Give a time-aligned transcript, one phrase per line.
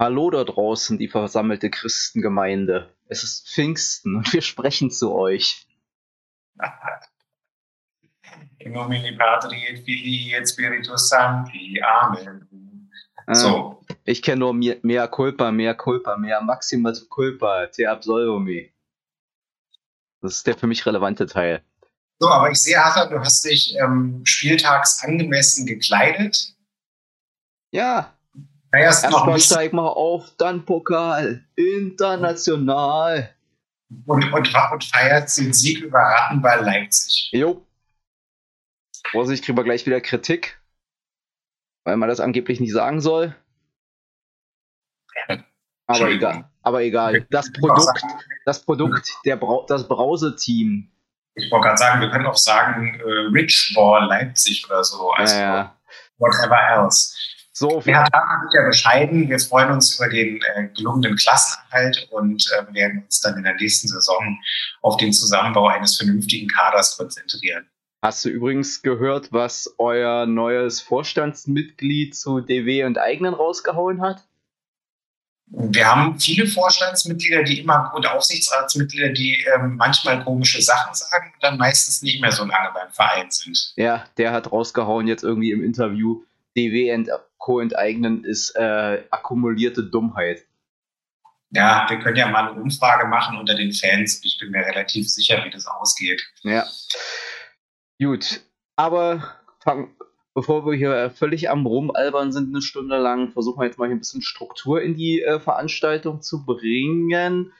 [0.00, 2.94] Hallo da draußen, die versammelte Christengemeinde.
[3.08, 5.66] Es ist Pfingsten und wir sprechen zu euch.
[8.58, 11.82] In nomine Patri et Filii et Spiritus Sancti.
[11.82, 12.90] Amen.
[13.26, 13.84] Ah, so.
[14.04, 18.70] Ich kenne nur mehr culpa, mehr culpa, mehr maxima culpa, te absolvo me.
[20.20, 21.64] Das ist der für mich relevante Teil.
[22.20, 26.54] So, aber ich sehe, Hassan, du hast dich ähm, spieltags angemessen gekleidet.
[27.72, 28.17] Ja,
[28.72, 33.34] Erst Erstmal steig mal auf, dann Pokal, international.
[34.06, 37.30] Und, und, und feiert den Sieg über Rattenball Leipzig.
[37.32, 37.66] Jo.
[39.10, 40.60] Vorsicht, kriegen wir gleich wieder Kritik,
[41.84, 43.34] weil man das angeblich nicht sagen soll.
[45.86, 46.50] Aber egal.
[46.62, 47.26] Aber egal.
[47.30, 48.02] Das Produkt,
[48.44, 50.90] das Produkt, der Brau das Brause-Team.
[51.34, 55.10] Ich wollte gerade sagen, wir können auch sagen äh, Rich Ball Leipzig oder so.
[55.12, 55.76] Also ja, ja.
[56.18, 57.16] whatever else.
[57.58, 59.28] So, ja, da sind ja bescheiden.
[59.28, 63.56] Wir freuen uns über den äh, gelungenen Klassenerhalt und äh, werden uns dann in der
[63.56, 64.38] nächsten Saison
[64.82, 67.68] auf den Zusammenbau eines vernünftigen Kaders konzentrieren.
[68.00, 74.22] Hast du übrigens gehört, was euer neues Vorstandsmitglied zu DW und eigenen rausgehauen hat?
[75.50, 81.42] Wir haben viele Vorstandsmitglieder, die immer und Aufsichtsratsmitglieder, die ähm, manchmal komische Sachen sagen und
[81.42, 83.72] dann meistens nicht mehr so lange beim Verein sind.
[83.74, 86.22] Ja, der hat rausgehauen jetzt irgendwie im Interview,
[86.58, 87.60] DW und Co.
[87.60, 90.44] enteignen ist äh, akkumulierte Dummheit.
[91.50, 94.20] Ja, wir können ja mal eine Umfrage machen unter den Fans.
[94.24, 96.22] Ich bin mir relativ sicher, wie das ausgeht.
[96.42, 96.66] Ja.
[98.00, 98.42] Gut,
[98.76, 99.96] aber fang,
[100.34, 103.96] bevor wir hier völlig am Rumalbern sind, eine Stunde lang, versuchen wir jetzt mal hier
[103.96, 107.52] ein bisschen Struktur in die äh, Veranstaltung zu bringen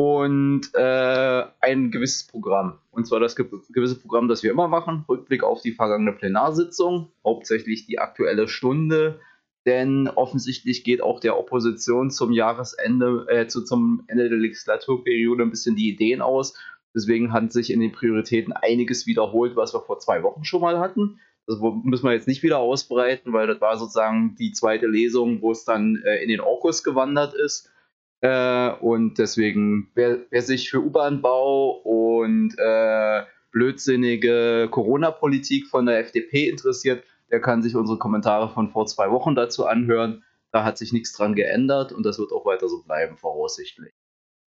[0.00, 2.78] und äh, ein gewisses Programm.
[2.90, 5.04] Und zwar das ge gewisse Programm, das wir immer machen.
[5.06, 9.20] Rückblick auf die vergangene Plenarsitzung, hauptsächlich die aktuelle Stunde.
[9.66, 15.50] Denn offensichtlich geht auch der Opposition zum Jahresende, äh, zu, zum Ende der Legislaturperiode ein
[15.50, 16.54] bisschen die Ideen aus.
[16.94, 20.78] Deswegen hat sich in den Prioritäten einiges wiederholt, was wir vor zwei Wochen schon mal
[20.78, 21.20] hatten.
[21.46, 25.52] Das müssen wir jetzt nicht wieder ausbreiten, weil das war sozusagen die zweite Lesung, wo
[25.52, 27.70] es dann äh, in den Orkus gewandert ist.
[28.20, 36.48] Äh, und deswegen, wer, wer, sich für U-Bahn-Bau und äh, blödsinnige Corona-Politik von der FDP
[36.48, 40.24] interessiert, der kann sich unsere Kommentare von vor zwei Wochen dazu anhören.
[40.52, 43.92] Da hat sich nichts dran geändert und das wird auch weiter so bleiben, voraussichtlich.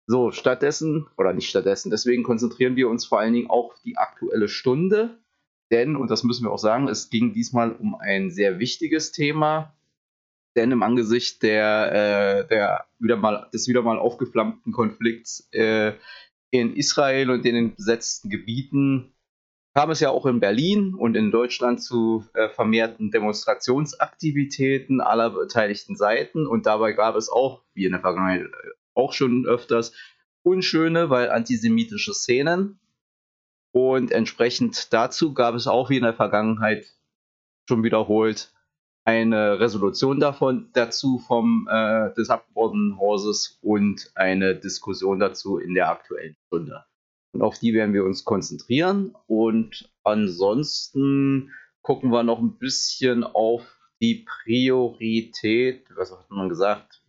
[0.06, 4.48] So, stattdessen, oder nicht stattdessen, deswegen konzentrieren wir uns vor allen Dingen auf die aktuelle
[4.48, 5.20] Stunde.
[5.70, 9.72] Denn, und das müssen wir auch sagen, es ging diesmal um ein sehr wichtiges Thema,
[10.56, 15.92] denn im Angesicht der, äh, der wieder mal, des wieder mal aufgeflammten Konflikts äh,
[16.50, 19.12] in Israel und in den besetzten Gebieten
[19.74, 25.94] kam es ja auch in Berlin und in Deutschland zu äh, vermehrten Demonstrationsaktivitäten aller beteiligten
[25.96, 26.46] Seiten.
[26.46, 29.92] Und dabei gab es auch, wie in der Vergangenheit äh, auch schon öfters,
[30.42, 32.80] unschöne, weil antisemitische Szenen.
[33.72, 36.86] Und entsprechend dazu gab es auch wie in der Vergangenheit
[37.68, 38.52] schon wiederholt
[39.10, 46.36] eine Resolution davon dazu vom äh, des Abgeordnetenhauses und eine Diskussion dazu in der aktuellen
[46.46, 46.84] Stunde.
[47.32, 49.14] Und auf die werden wir uns konzentrieren.
[49.26, 51.50] Und ansonsten
[51.82, 53.62] gucken wir noch ein bisschen auf
[54.00, 57.02] die Priorität, was hat man gesagt?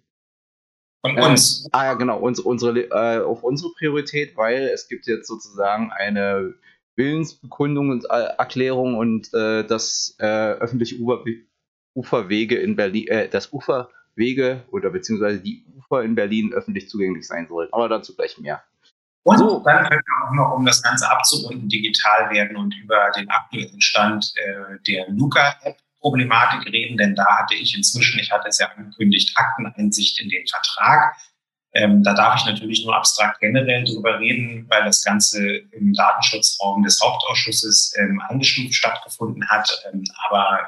[1.05, 1.65] Von uns.
[1.65, 5.91] Äh, ah ja, genau, uns, unsere, äh, auf unsere Priorität, weil es gibt jetzt sozusagen
[5.91, 6.55] eine
[6.95, 11.50] Willensbekundung und äh, Erklärung und äh, das äh, öffentliche Überblick
[11.93, 17.47] Uferwege in Berlin, äh, das Uferwege oder beziehungsweise die Ufer in Berlin öffentlich zugänglich sein
[17.47, 17.69] sollen.
[17.71, 18.63] Aber dazu gleich mehr.
[19.23, 19.61] Und so.
[19.63, 23.79] dann können wir auch noch, um das Ganze abzurunden, digital werden und über den aktuellen
[23.79, 28.67] Stand äh, der Luca-App Problematik reden, denn da hatte ich inzwischen, ich hatte es ja
[28.75, 31.15] angekündigt, Akteneinsicht in den Vertrag.
[31.73, 36.83] Ähm, da darf ich natürlich nur abstrakt generell drüber reden, weil das Ganze im Datenschutzraum
[36.83, 39.69] des Hauptausschusses ähm, eingestuft stattgefunden hat.
[39.93, 40.59] Ähm, aber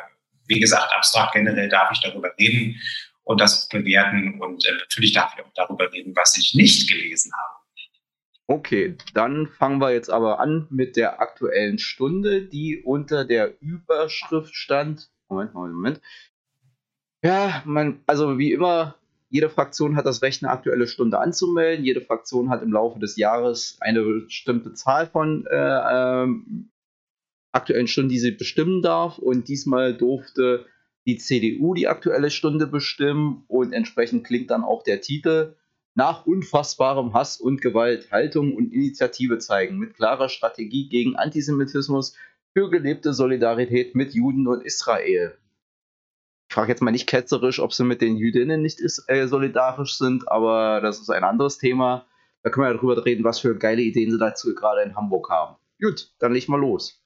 [0.47, 2.79] wie gesagt, abstrakt generell darf ich darüber reden
[3.23, 4.39] und das bewerten.
[4.41, 7.63] Und äh, natürlich darf ich auch darüber reden, was ich nicht gelesen habe.
[8.47, 14.53] Okay, dann fangen wir jetzt aber an mit der aktuellen Stunde, die unter der Überschrift
[14.53, 15.09] stand.
[15.29, 16.01] Moment, Moment, Moment.
[17.23, 18.95] Ja, man, also wie immer,
[19.29, 21.85] jede Fraktion hat das Recht, eine aktuelle Stunde anzumelden.
[21.85, 26.69] Jede Fraktion hat im Laufe des Jahres eine bestimmte Zahl von äh, ähm,
[27.53, 29.17] aktuellen Stunden, die sie bestimmen darf.
[29.17, 30.65] Und diesmal durfte
[31.05, 35.55] die CDU die aktuelle Stunde bestimmen und entsprechend klingt dann auch der Titel
[35.95, 42.15] nach unfassbarem Hass und Gewalt Haltung und Initiative zeigen mit klarer Strategie gegen Antisemitismus
[42.53, 45.37] für gelebte Solidarität mit Juden und Israel.
[46.49, 50.81] frage jetzt mal nicht ketzerisch, ob sie mit den Jüdinnen nicht äh, solidarisch sind, aber
[50.81, 52.05] das ist ein anderes Thema.
[52.43, 55.29] Da können wir ja drüber reden, was für geile Ideen sie dazu gerade in Hamburg
[55.29, 55.55] haben.
[55.81, 57.02] Gut, dann leg mal los.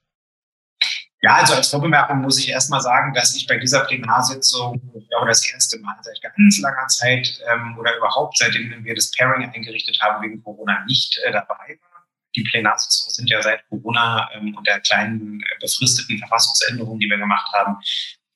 [1.22, 5.28] Ja, also als Vorbemerkung muss ich erstmal sagen, dass ich bei dieser Plenarsitzung, ich glaube,
[5.28, 9.98] das erste Mal seit ganz langer Zeit ähm, oder überhaupt seitdem wir das Pairing eingerichtet
[10.02, 12.06] haben wegen Corona nicht äh, dabei war.
[12.36, 17.18] Die Plenarsitzungen sind ja seit Corona ähm, und der kleinen äh, befristeten Verfassungsänderung, die wir
[17.18, 17.78] gemacht haben,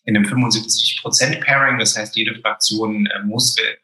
[0.06, 1.78] in einem 75-Prozent-Pairing.
[1.78, 3.78] Das heißt, jede Fraktion äh, muss, äh,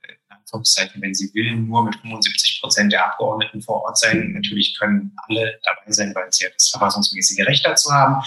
[0.95, 4.31] wenn sie will, nur mit 75 Prozent der Abgeordneten vor Ort sein.
[4.31, 8.23] Natürlich können alle dabei sein, weil sie ja das verfassungsmäßige Recht dazu haben.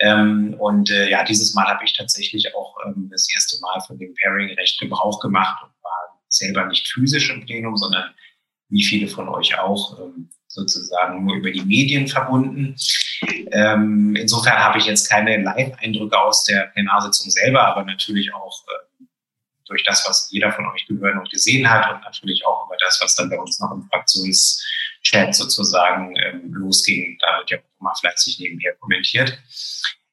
[0.00, 3.98] Ähm, und äh, ja, dieses Mal habe ich tatsächlich auch ähm, das erste Mal von
[3.98, 8.14] dem Pairing-Recht Gebrauch gemacht und war selber nicht physisch im Plenum, sondern
[8.68, 12.76] wie viele von euch auch ähm, sozusagen nur über die Medien verbunden.
[13.50, 19.04] Ähm, insofern habe ich jetzt keine Live-Eindrücke aus der Plenarsitzung selber, aber natürlich auch äh,
[19.66, 22.98] durch das, was jeder von euch gehört und gesehen hat und natürlich auch über das,
[23.02, 23.88] was dann bei uns noch im
[25.08, 27.18] Fraktionschat sozusagen ähm, losging.
[27.20, 29.38] Da wird ja auch immer fleißig nebenher kommentiert.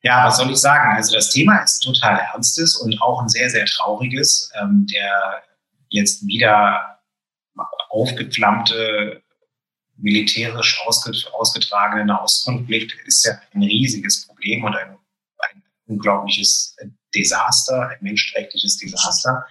[0.01, 0.95] Ja, was soll ich sagen?
[0.95, 4.51] Also das Thema ist total ernstes und auch ein sehr, sehr trauriges.
[4.61, 5.43] Ähm, der
[5.89, 6.99] jetzt wieder
[7.89, 9.21] aufgeflammte
[9.97, 14.97] militärisch ausgetragene Nahostkonflikt ist ja ein riesiges Problem und ein,
[15.39, 16.75] ein unglaubliches
[17.15, 19.45] Desaster, ein menschenrechtliches Desaster.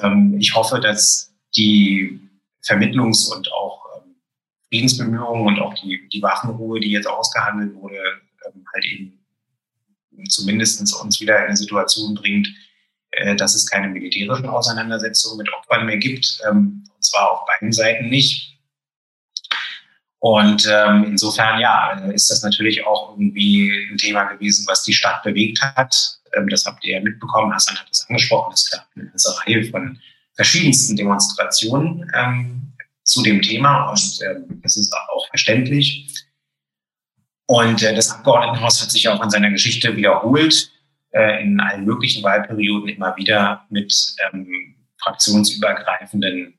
[0.00, 2.20] Ähm, ich hoffe, dass die
[2.66, 3.81] Vermittlungs- und auch
[4.72, 7.98] Friedensbemühungen und auch die, die Waffenruhe, die jetzt ausgehandelt wurde,
[8.46, 9.18] ähm, halt eben
[10.28, 12.48] zumindest uns wieder in eine Situation bringt,
[13.10, 16.40] äh, dass es keine militärischen Auseinandersetzungen mit Opfern mehr gibt.
[16.48, 18.58] Ähm, und zwar auf beiden Seiten nicht.
[20.20, 25.22] Und ähm, insofern, ja, ist das natürlich auch irgendwie ein Thema gewesen, was die Stadt
[25.22, 26.20] bewegt hat.
[26.34, 28.54] Ähm, das habt ihr ja mitbekommen, Hassan hat das angesprochen.
[28.54, 29.98] Es gab eine ganze Reihe von
[30.34, 32.71] verschiedensten Demonstrationen ähm,
[33.12, 36.24] zu dem Thema und ähm, das ist auch verständlich.
[37.46, 40.72] Und äh, das Abgeordnetenhaus hat sich auch in seiner Geschichte wiederholt,
[41.10, 43.92] äh, in allen möglichen Wahlperioden immer wieder mit
[44.32, 46.58] ähm, fraktionsübergreifenden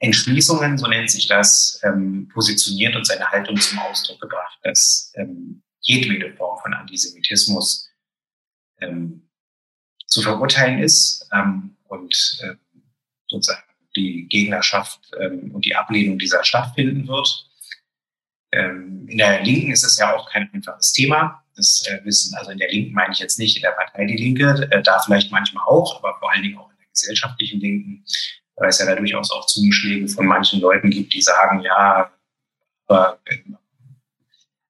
[0.00, 5.62] Entschließungen, so nennt sich das, ähm, positioniert und seine Haltung zum Ausdruck gebracht, dass ähm,
[5.80, 7.88] jedwede Form von Antisemitismus
[8.80, 9.28] ähm,
[10.06, 12.54] zu verurteilen ist ähm, und äh,
[13.26, 13.67] sozusagen
[13.98, 17.50] die Gegnerschaft ähm, und die Ablehnung dieser stattfinden wird.
[18.52, 21.44] Ähm, in der Linken ist es ja auch kein einfaches Thema.
[21.56, 24.16] Das äh, wissen, also in der Linken meine ich jetzt nicht in der Partei Die
[24.16, 28.04] Linke, äh, da vielleicht manchmal auch, aber vor allen Dingen auch in der gesellschaftlichen Linken
[28.58, 32.10] weil es ja da durchaus auch Zungenschläge von manchen Leuten gibt, die sagen, ja,
[32.86, 33.38] aber äh,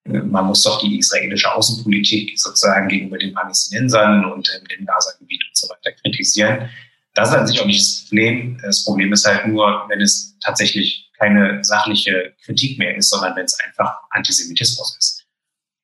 [0.05, 5.57] man muss doch die israelische Außenpolitik sozusagen gegenüber den Palästinensern und ähm, dem Gaza-Gebiet und
[5.57, 6.71] so weiter kritisieren.
[7.19, 8.61] Das ist an sich auch nicht das Problem.
[8.63, 13.45] Das Problem ist halt nur, wenn es tatsächlich keine sachliche Kritik mehr ist, sondern wenn
[13.45, 15.27] es einfach Antisemitismus ist.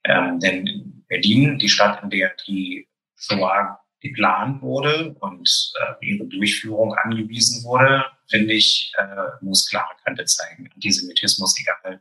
[0.05, 2.87] Ähm, denn Berlin, die Stadt, in der die
[3.17, 10.25] Shoah geplant wurde und äh, ihre Durchführung angewiesen wurde, finde ich, äh, muss klare Kante
[10.27, 10.71] zeigen.
[10.73, 12.01] Antisemitismus, egal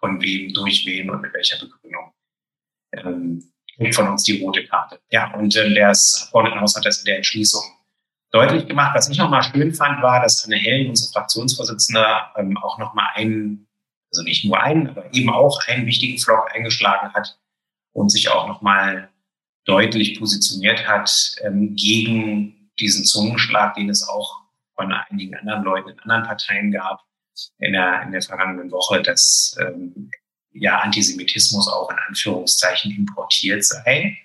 [0.00, 2.12] von wem, durch wen und mit welcher Begründung,
[2.92, 4.98] ähm, kriegt von uns die rote Karte.
[5.12, 7.62] Ja, und äh, das Abgeordnetenhaus hat das in der Entschließung
[8.34, 8.94] deutlich gemacht.
[8.94, 12.04] Was ich nochmal schön fand, war, dass Anne Hellen, unsere Fraktionsvorsitzende,
[12.36, 13.68] ähm, auch nochmal einen,
[14.10, 17.38] also nicht nur einen, aber eben auch einen wichtigen Flock eingeschlagen hat
[17.92, 19.08] und sich auch nochmal
[19.64, 24.42] deutlich positioniert hat ähm, gegen diesen Zungenschlag, den es auch
[24.74, 27.00] von einigen anderen Leuten in anderen Parteien gab
[27.58, 30.10] in der, in der vergangenen Woche, dass ähm,
[30.52, 34.16] ja Antisemitismus auch in Anführungszeichen importiert sei.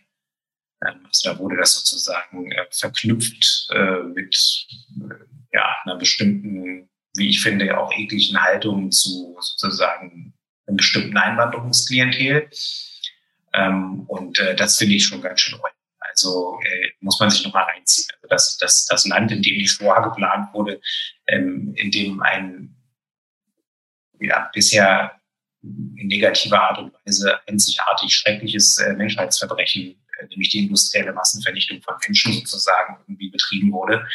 [0.85, 4.67] Ähm, also da wurde das sozusagen äh, verknüpft äh, mit
[5.01, 5.15] äh,
[5.53, 10.33] ja, einer bestimmten, wie ich finde, auch ekligen Haltung zu sozusagen
[10.67, 12.49] einem bestimmten Einwanderungsklientel.
[13.53, 15.59] Ähm, und das finde ich schon ganz schön.
[15.99, 18.07] Also äh, muss man sich nochmal reinziehen.
[18.15, 20.79] Also das, das, das Land, in dem die Shoah geplant wurde,
[21.27, 22.75] ähm, in dem ein
[24.19, 25.19] ja, bisher
[25.61, 32.97] in negativer Art und Weise einzigartig schreckliches Menschheitsverbrechen, nämlich die industrielle Massenvernichtung von Menschen sozusagen
[33.01, 34.07] irgendwie betrieben wurde,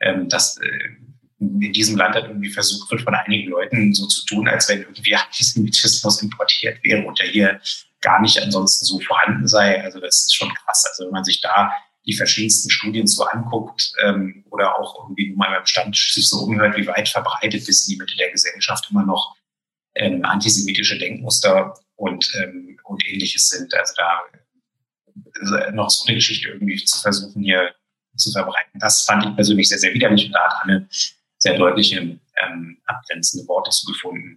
[0.00, 0.88] ähm, dass äh,
[1.40, 4.82] in diesem Land hat irgendwie versucht wird, von einigen Leuten so zu tun, als wenn
[4.82, 7.60] irgendwie Antisemitismus importiert wäre und der hier
[8.00, 9.82] gar nicht ansonsten so vorhanden sei.
[9.82, 10.84] Also das ist schon krass.
[10.88, 11.70] Also wenn man sich da
[12.06, 16.76] die verschiedensten Studien so anguckt ähm, oder auch irgendwie mal beim Stand sich so umhört,
[16.76, 19.36] wie weit verbreitet bis in die Mitte der Gesellschaft immer noch
[19.94, 23.74] ähm, antisemitische Denkmuster und, ähm, und ähnliches sind.
[23.74, 24.22] Also da
[25.72, 27.74] noch so eine Geschichte irgendwie zu versuchen, hier
[28.16, 28.78] zu verbreiten.
[28.80, 30.88] Das fand ich persönlich sehr, sehr widerlich und da hat Anne
[31.38, 34.36] sehr deutliche ähm, abgrenzende Worte zu gefunden.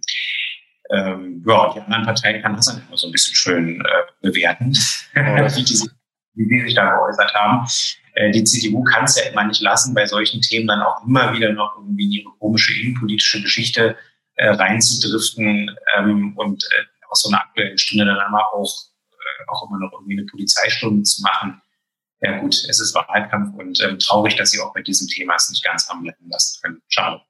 [0.90, 3.84] Ähm, ja, die anderen Parteien kann das dann immer so ein bisschen schön äh,
[4.20, 4.72] bewerten,
[5.14, 5.90] wie, die sich,
[6.34, 7.66] wie die sich da geäußert haben.
[8.14, 11.32] Äh, die CDU kann es ja immer nicht lassen, bei solchen Themen dann auch immer
[11.32, 13.96] wieder noch irgendwie in ihre komische innenpolitische Geschichte
[14.36, 18.93] äh, reinzudriften ähm, und äh, aus so einer aktuellen Stunde dann aber auch, äh,
[19.48, 21.60] auch immer noch irgendwie eine Polizeistunde zu machen.
[22.20, 25.50] Ja gut, es ist Wahlkampf und ähm, traurig, dass sie auch bei diesem Thema es
[25.50, 26.82] nicht ganz haben bleiben lassen können.
[26.88, 27.20] Schade.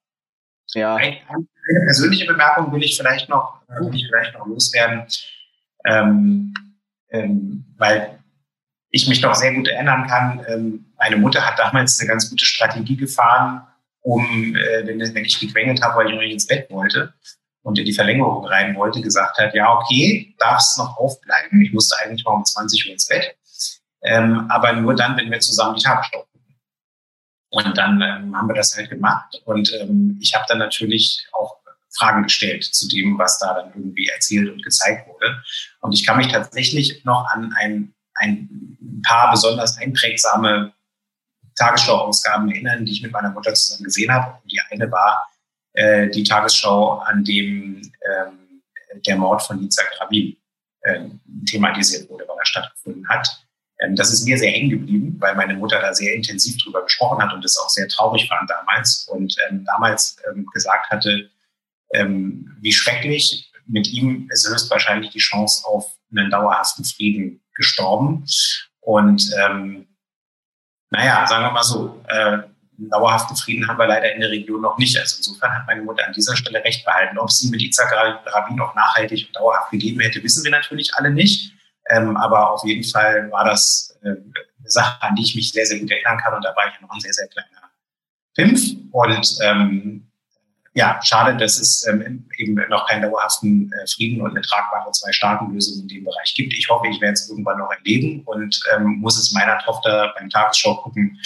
[0.73, 0.97] Ja.
[0.97, 5.07] Eine, eine persönliche Bemerkung will ich vielleicht noch, äh, will ich vielleicht noch loswerden,
[5.85, 6.55] ähm,
[7.11, 8.19] ähm, weil
[8.91, 10.45] ich mich noch sehr gut erinnern kann.
[10.49, 13.67] Ähm, meine Mutter hat damals eine ganz gute Strategie gefahren,
[14.01, 17.13] um, äh, wenn, wenn ich gequengelt habe, weil ich noch nicht ins Bett wollte
[17.65, 21.63] und in die Verlängerung rein wollte, gesagt hat, ja, okay, darfst noch aufbleiben.
[21.63, 23.37] Ich musste eigentlich mal um 20 Uhr ins Bett.
[24.03, 26.57] Ähm, aber nur dann, wenn wir zusammen die Tagesschau gucken.
[27.49, 29.41] Und dann ähm, haben wir das halt gemacht.
[29.47, 31.57] Und ähm, ich habe dann natürlich auch
[31.97, 35.43] Fragen gestellt zu dem, was da dann irgendwie erzählt und gezeigt wurde.
[35.81, 40.75] Und ich kann mich tatsächlich noch an ein, ein paar besonders einprägsame
[41.57, 44.39] Tagesschau-Ausgaben erinnern, die ich mit meiner Mutter zusammen gesehen habe.
[44.43, 45.31] Und die eine war
[45.75, 48.63] äh, die Tagesschau, an dem ähm,
[49.07, 50.37] der Mord von Yitzhak Rabin
[50.83, 51.01] äh,
[51.47, 53.29] thematisiert wurde, weil er stattgefunden hat.
[53.81, 57.23] Ähm, das ist mir sehr hängen geblieben, weil meine Mutter da sehr intensiv drüber gesprochen
[57.23, 61.31] hat und es auch sehr traurig fand damals und ähm, damals ähm, gesagt hatte,
[61.93, 68.25] ähm, wie schrecklich mit ihm ist höchstwahrscheinlich die Chance auf einen dauerhaften Frieden gestorben.
[68.81, 69.87] Und ähm,
[70.91, 72.39] naja, sagen wir mal so, äh,
[72.79, 74.99] dauerhaften Frieden haben wir leider in der Region noch nicht.
[74.99, 77.19] Also insofern hat meine Mutter an dieser Stelle recht behalten.
[77.19, 81.11] Ob sie mit Isaac Rabin auch nachhaltig und dauerhaft gegeben hätte, wissen wir natürlich alle
[81.11, 81.53] nicht.
[81.91, 84.23] Ähm, aber auf jeden Fall war das äh, eine
[84.65, 86.35] Sache, an die ich mich sehr, sehr gut erinnern kann.
[86.35, 87.49] Und da war ich noch ein sehr, sehr kleiner
[88.37, 88.61] Fünf.
[88.91, 90.11] Und ähm,
[90.75, 95.83] ja, schade, dass es ähm, eben noch keinen dauerhaften äh, Frieden und eine tragbare Zwei-Staaten-Lösung
[95.83, 96.53] in dem Bereich gibt.
[96.53, 100.29] Ich hoffe, ich werde es irgendwann noch erleben und ähm, muss es meiner Tochter beim
[100.31, 101.17] Tagesschau gucken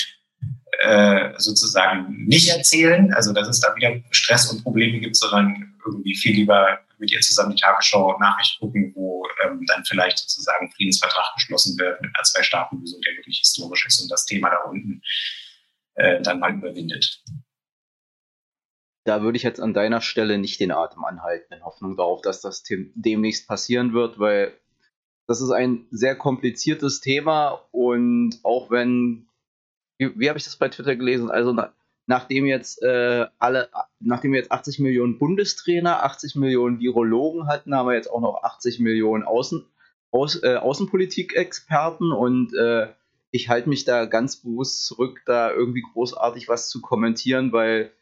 [0.78, 6.14] äh, sozusagen nicht erzählen, also dass es da wieder Stress und Probleme gibt, sondern irgendwie
[6.14, 11.78] viel lieber mit ihr zusammen die Tagesschau-Nachricht gucken, wo ähm, dann vielleicht sozusagen Friedensvertrag geschlossen
[11.78, 15.02] wird mit einer Zwei-Staaten-Lösung, der wirklich historisch ist und das Thema da unten
[15.94, 17.22] äh, dann mal überwindet.
[19.04, 22.40] Da würde ich jetzt an deiner Stelle nicht den Atem anhalten, in Hoffnung darauf, dass
[22.40, 22.62] das
[22.94, 24.52] demnächst passieren wird, weil
[25.26, 29.27] das ist ein sehr kompliziertes Thema und auch wenn,
[29.98, 31.30] wie, wie habe ich das bei Twitter gelesen?
[31.30, 31.54] Also
[32.06, 33.68] nachdem jetzt äh, alle,
[34.00, 38.42] nachdem wir jetzt 80 Millionen Bundestrainer, 80 Millionen Virologen hatten, haben wir jetzt auch noch
[38.42, 39.66] 80 Millionen Außen,
[40.10, 42.88] Aus, äh, Außenpolitik-Experten und äh,
[43.30, 47.92] ich halte mich da ganz bewusst zurück, da irgendwie großartig was zu kommentieren, weil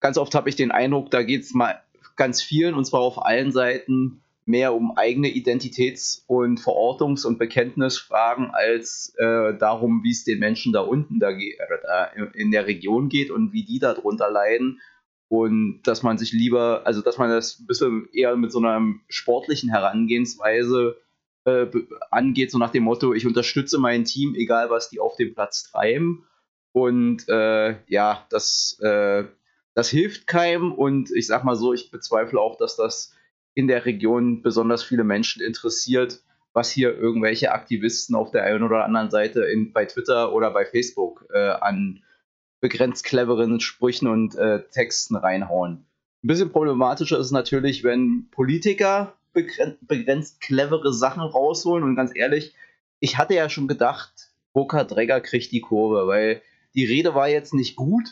[0.00, 1.82] ganz oft habe ich den Eindruck, da geht es mal
[2.16, 8.50] ganz vielen und zwar auf allen Seiten mehr um eigene Identitäts- und Verortungs- und Bekenntnisfragen
[8.50, 13.30] als äh, darum, wie es den Menschen da unten da, äh, in der Region geht
[13.30, 14.80] und wie die darunter leiden.
[15.28, 18.82] Und dass man sich lieber, also dass man das ein bisschen eher mit so einer
[19.08, 20.98] sportlichen Herangehensweise
[21.46, 21.66] äh,
[22.10, 25.70] angeht, so nach dem Motto, ich unterstütze mein Team, egal was die auf dem Platz
[25.70, 26.26] treiben.
[26.72, 29.24] Und äh, ja, das, äh,
[29.74, 30.72] das hilft keinem.
[30.72, 33.13] Und ich sag mal so, ich bezweifle auch, dass das
[33.54, 38.84] in der Region besonders viele Menschen interessiert, was hier irgendwelche Aktivisten auf der einen oder
[38.84, 42.02] anderen Seite in, bei Twitter oder bei Facebook äh, an
[42.60, 45.86] begrenzt cleveren Sprüchen und äh, Texten reinhauen.
[46.22, 52.54] Ein bisschen problematischer ist es natürlich, wenn Politiker begrenzt clevere Sachen rausholen und ganz ehrlich,
[53.00, 56.40] ich hatte ja schon gedacht, Burkhard Dregger kriegt die Kurve, weil
[56.74, 58.08] die Rede war jetzt nicht gut,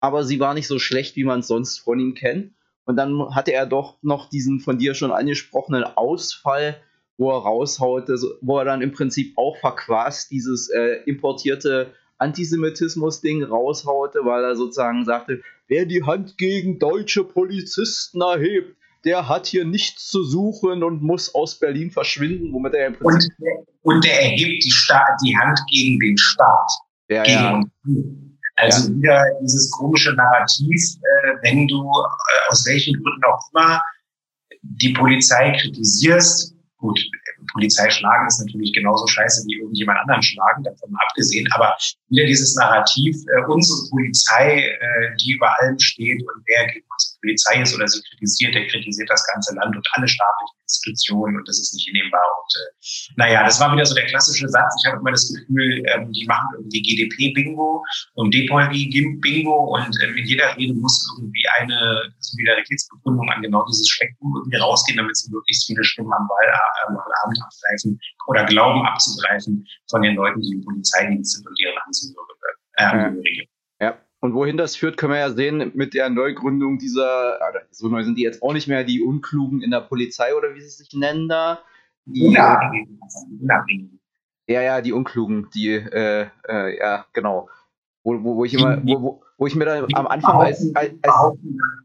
[0.00, 2.54] aber sie war nicht so schlecht, wie man es sonst von ihm kennt.
[2.84, 6.76] Und dann hatte er doch noch diesen von dir schon angesprochenen Ausfall,
[7.16, 14.20] wo er raushaute, wo er dann im Prinzip auch verquast dieses äh, importierte Antisemitismus-Ding raushaute,
[14.24, 20.08] weil er sozusagen sagte, wer die Hand gegen deutsche Polizisten erhebt, der hat hier nichts
[20.08, 23.32] zu suchen und muss aus Berlin verschwinden, womit er im Prinzip.
[23.82, 26.70] Und, und er erhebt die, Staat, die Hand gegen den Staat.
[27.08, 28.31] Ja, gegen ja.
[28.62, 28.96] Also ja.
[28.96, 33.80] wieder dieses komische Narrativ, äh, wenn du äh, aus welchen Gründen auch immer
[34.62, 36.98] die Polizei kritisierst, gut,
[37.52, 41.76] Polizei schlagen ist natürlich genauso scheiße wie irgendjemand anderen schlagen, davon mal abgesehen, aber
[42.08, 47.18] wieder dieses Narrativ, äh, unsere Polizei, äh, die über allem steht und wer gegen was
[47.20, 51.48] Polizei ist oder sie kritisiert, der kritisiert das ganze Land und alle staatlichen Institutionen und
[51.48, 52.22] das ist nicht hinnehmbar.
[52.22, 54.74] Und äh, naja, das war wieder so der klassische Satz.
[54.80, 60.26] Ich habe immer das Gefühl, ähm, die machen irgendwie GDP-Bingo und Depolgi-Bingo und ähm, in
[60.26, 65.66] jeder Rede muss irgendwie eine Solidaritätsbegründung an genau dieses Spektrum irgendwie rausgehen, damit sie möglichst
[65.66, 71.36] viele Stimmen am Wahlabend äh, abgreifen oder glauben abzugreifen von den Leuten, die im Polizeidienst
[71.36, 72.22] sind und deren Angehörige.
[72.74, 73.51] Äh, ja.
[74.22, 77.40] Und wohin das führt, können wir ja sehen mit der Neugründung dieser,
[77.72, 80.60] so neu sind die jetzt auch nicht mehr, die Unklugen in der Polizei oder wie
[80.60, 81.58] sie sich nennen da.
[82.04, 82.32] Die,
[84.46, 87.48] Ja, ja, die Unklugen, die, äh, äh, ja, genau.
[88.04, 91.38] Wo, wo, wo ich immer, wo, wo, ich mir dann am Anfang als, als, als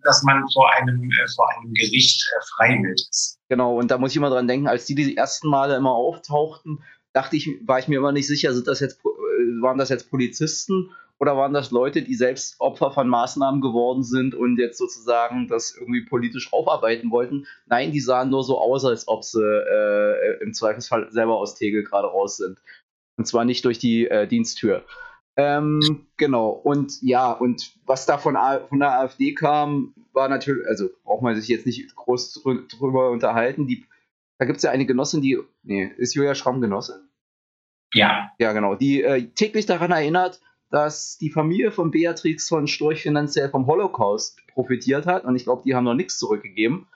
[0.03, 3.39] dass man vor einem, äh, vor einem Gericht äh, freiwillig ist.
[3.49, 6.83] Genau, und da muss ich immer dran denken, als die die ersten Male immer auftauchten,
[7.17, 10.11] dachte ich, war ich mir immer nicht sicher, sind das jetzt, äh, waren das jetzt
[10.11, 15.47] Polizisten oder waren das Leute, die selbst Opfer von Maßnahmen geworden sind und jetzt sozusagen
[15.47, 17.47] das irgendwie politisch aufarbeiten wollten?
[17.65, 21.83] Nein, die sahen nur so aus, als ob sie äh, im Zweifelsfall selber aus Tegel
[21.83, 22.59] gerade raus sind.
[23.17, 24.83] Und zwar nicht durch die äh, Diensttür.
[25.37, 28.37] Ähm, genau, und ja, und was da von,
[28.69, 33.65] von der AfD kam, war natürlich, also braucht man sich jetzt nicht groß drüber unterhalten.
[33.65, 33.85] Die,
[34.37, 37.06] da gibt es ja eine Genossin, die, nee, ist Julia Schramm Genossin?
[37.93, 38.31] Ja.
[38.39, 40.39] Ja, genau, die äh, täglich daran erinnert,
[40.69, 45.61] dass die Familie von Beatrix von Storch finanziell vom Holocaust profitiert hat und ich glaube,
[45.65, 46.87] die haben noch nichts zurückgegeben.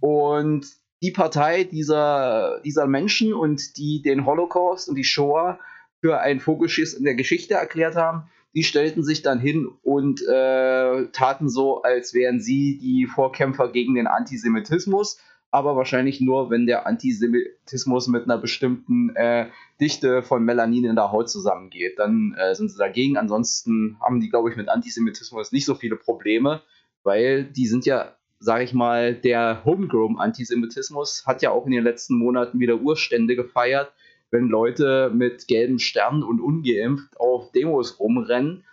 [0.00, 0.66] Und
[1.02, 5.58] die Partei dieser, dieser Menschen und die den Holocaust und die Shoah
[6.00, 11.06] für ein Vogelschiss in der Geschichte erklärt haben, die stellten sich dann hin und äh,
[11.12, 15.18] taten so, als wären sie die Vorkämpfer gegen den Antisemitismus
[15.56, 19.46] aber wahrscheinlich nur, wenn der Antisemitismus mit einer bestimmten äh,
[19.80, 21.98] Dichte von Melanin in der Haut zusammengeht.
[21.98, 23.16] Dann äh, sind sie dagegen.
[23.16, 26.60] Ansonsten haben die, glaube ich, mit Antisemitismus nicht so viele Probleme,
[27.04, 32.18] weil die sind ja, sage ich mal, der Homegrown-Antisemitismus hat ja auch in den letzten
[32.18, 33.92] Monaten wieder Urstände gefeiert,
[34.30, 38.64] wenn Leute mit gelben Sternen und ungeimpft auf Demos rumrennen.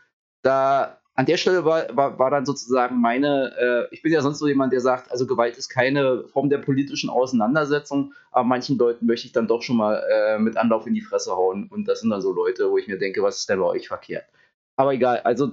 [0.41, 4.39] Da an der Stelle war, war, war dann sozusagen meine, äh, ich bin ja sonst
[4.39, 9.05] so jemand, der sagt, also Gewalt ist keine Form der politischen Auseinandersetzung, aber manchen Leuten
[9.05, 11.67] möchte ich dann doch schon mal äh, mit Anlauf in die Fresse hauen.
[11.69, 13.87] Und das sind dann so Leute, wo ich mir denke, was ist denn bei euch
[13.87, 14.25] verkehrt?
[14.75, 15.51] Aber egal, also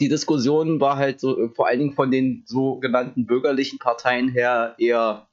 [0.00, 4.74] die Diskussion war halt so, äh, vor allen Dingen von den sogenannten bürgerlichen Parteien her
[4.78, 5.28] eher,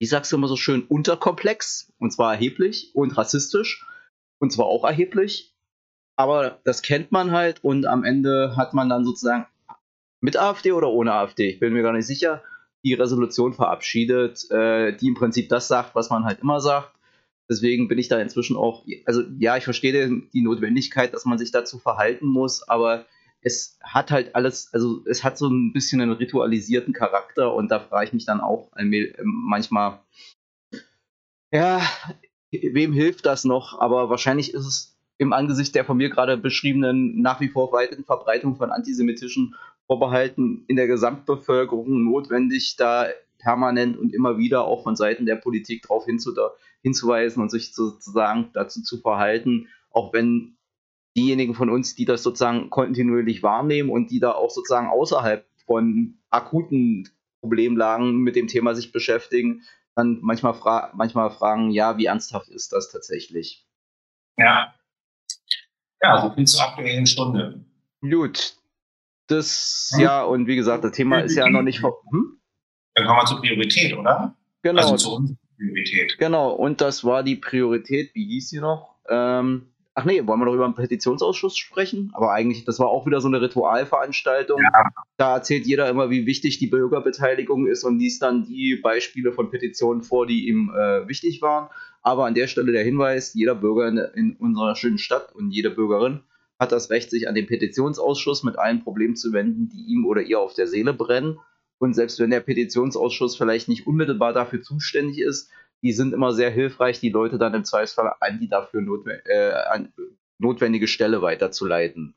[0.00, 3.86] wie sagst du immer so schön, unterkomplex, und zwar erheblich und rassistisch,
[4.40, 5.51] und zwar auch erheblich
[6.22, 9.46] aber das kennt man halt und am Ende hat man dann sozusagen
[10.20, 12.42] mit AfD oder ohne AfD, ich bin mir gar nicht sicher,
[12.84, 16.94] die Resolution verabschiedet, äh, die im Prinzip das sagt, was man halt immer sagt.
[17.50, 21.50] Deswegen bin ich da inzwischen auch, also ja, ich verstehe die Notwendigkeit, dass man sich
[21.50, 23.04] dazu verhalten muss, aber
[23.40, 27.80] es hat halt alles, also es hat so ein bisschen einen ritualisierten Charakter und da
[27.80, 28.70] frage ich mich dann auch
[29.24, 29.98] manchmal,
[31.52, 31.82] ja,
[32.52, 33.80] wem hilft das noch?
[33.80, 38.04] Aber wahrscheinlich ist es im Angesicht der von mir gerade beschriebenen nach wie vor weiteren
[38.04, 39.54] Verbreitung von antisemitischen
[39.86, 43.06] Vorbehalten in der Gesamtbevölkerung notwendig, da
[43.38, 48.82] permanent und immer wieder auch von Seiten der Politik darauf hinzuweisen und sich sozusagen dazu
[48.82, 50.56] zu verhalten, auch wenn
[51.16, 56.18] diejenigen von uns, die das sozusagen kontinuierlich wahrnehmen und die da auch sozusagen außerhalb von
[56.30, 57.08] akuten
[57.40, 59.62] Problemlagen mit dem Thema sich beschäftigen,
[59.94, 63.66] dann manchmal, fra manchmal fragen, ja, wie ernsthaft ist das tatsächlich?
[64.38, 64.72] Ja,
[66.02, 67.64] ja, so viel zur aktuellen Stunde.
[68.00, 68.54] Gut.
[69.28, 70.02] Das, hm?
[70.02, 71.82] ja, und wie gesagt, das Thema ist ja noch nicht.
[71.82, 72.40] Hm?
[72.94, 74.34] Dann kommen wir zur Priorität, oder?
[74.62, 74.82] Genau.
[74.82, 76.18] Also zu unserer Priorität.
[76.18, 78.96] Genau, und das war die Priorität, wie hieß sie noch?
[79.08, 82.10] Ähm, ach nee, wollen wir doch über einen Petitionsausschuss sprechen?
[82.14, 84.60] Aber eigentlich, das war auch wieder so eine Ritualveranstaltung.
[84.60, 84.84] Ja.
[85.16, 89.50] Da erzählt jeder immer, wie wichtig die Bürgerbeteiligung ist und liest dann die Beispiele von
[89.50, 91.68] Petitionen vor, die ihm äh, wichtig waren.
[92.02, 96.20] Aber an der Stelle der Hinweis, jeder Bürger in, unserer schönen Stadt und jede Bürgerin
[96.58, 100.22] hat das Recht, sich an den Petitionsausschuss mit allen Problemen zu wenden, die ihm oder
[100.22, 101.38] ihr auf der Seele brennen.
[101.78, 105.50] Und selbst wenn der Petitionsausschuss vielleicht nicht unmittelbar dafür zuständig ist,
[105.82, 109.52] die sind immer sehr hilfreich, die Leute dann im Zweifelsfall an die dafür notwe äh,
[109.52, 109.92] an
[110.38, 112.14] notwendige Stelle weiterzuleiten.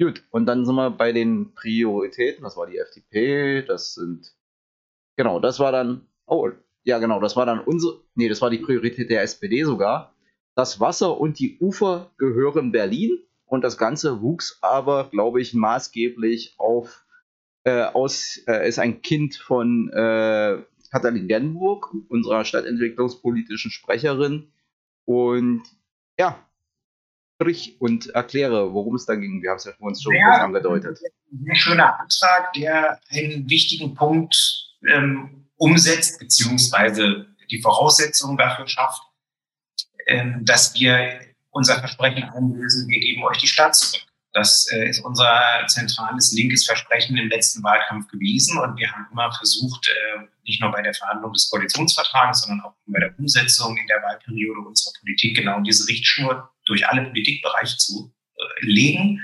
[0.00, 2.44] Gut, und dann sind wir bei den Prioritäten.
[2.44, 4.32] Das war die FDP, das sind.
[5.16, 6.06] Genau, das war dann.
[6.26, 6.50] Oh,
[6.88, 10.14] ja, genau, das war dann unsere, nee, das war die Priorität der SPD sogar.
[10.54, 16.54] Das Wasser und die Ufer gehören Berlin und das Ganze wuchs aber, glaube ich, maßgeblich
[16.56, 17.04] auf,
[17.64, 24.50] äh, aus, äh, ist ein Kind von äh, Katalin Genburg, unserer stadtentwicklungspolitischen Sprecherin.
[25.04, 25.64] Und
[26.18, 26.42] ja,
[27.34, 29.42] sprich und erkläre, worum es da ging.
[29.42, 30.98] Wir haben es ja uns schon ja, kurz angedeutet.
[31.32, 34.34] Ein schöner Antrag, der einen wichtigen Punkt
[34.90, 39.02] ähm, umsetzt, beziehungsweise die Voraussetzungen dafür schafft,
[40.06, 44.06] ähm, dass wir unser Versprechen einlösen, wir geben euch die Stadt zurück.
[44.32, 48.58] Das äh, ist unser zentrales linkes Versprechen im letzten Wahlkampf gewesen.
[48.58, 52.74] Und wir haben immer versucht, äh, nicht nur bei der Verhandlung des Koalitionsvertrages, sondern auch
[52.86, 58.12] bei der Umsetzung in der Wahlperiode unserer Politik genau diese Richtschnur durch alle Politikbereiche zu
[58.36, 59.20] äh, legen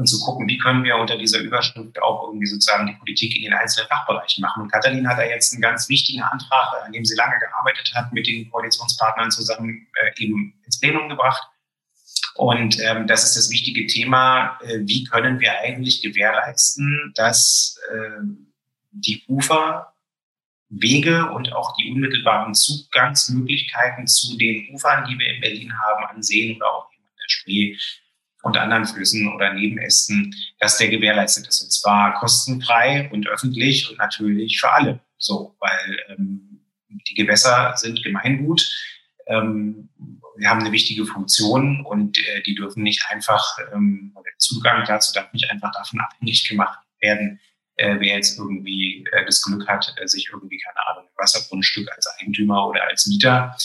[0.00, 3.42] und zu gucken, wie können wir unter dieser Überschrift auch irgendwie sozusagen die Politik in
[3.42, 4.62] den einzelnen Fachbereichen machen.
[4.62, 8.12] Und Katalin hat da jetzt einen ganz wichtigen Antrag, an dem sie lange gearbeitet hat,
[8.12, 9.86] mit den Koalitionspartnern zusammen
[10.18, 11.42] eben ins Plenum gebracht
[12.34, 18.22] und ähm, das ist das wichtige Thema, äh, wie können wir eigentlich gewährleisten, dass äh,
[18.92, 26.04] die Uferwege und auch die unmittelbaren Zugangsmöglichkeiten zu den Ufern, die wir in Berlin haben,
[26.06, 27.76] an Seen oder auch in der Spree
[28.42, 31.60] und anderen Flüssen oder Nebenästen, dass der gewährleistet ist.
[31.60, 35.00] Und zwar kostenfrei und öffentlich und natürlich für alle.
[35.18, 38.66] So, weil ähm, die Gewässer sind Gemeingut.
[39.26, 39.90] Ähm,
[40.36, 45.12] wir haben eine wichtige Funktion und äh, die dürfen nicht einfach, ähm, der Zugang dazu
[45.12, 47.38] darf nicht einfach davon abhängig gemacht werden,
[47.76, 52.06] äh, wer jetzt irgendwie äh, das Glück hat, äh, sich irgendwie, keine Ahnung, Wassergrundstück als
[52.18, 53.56] Eigentümer oder als Mieter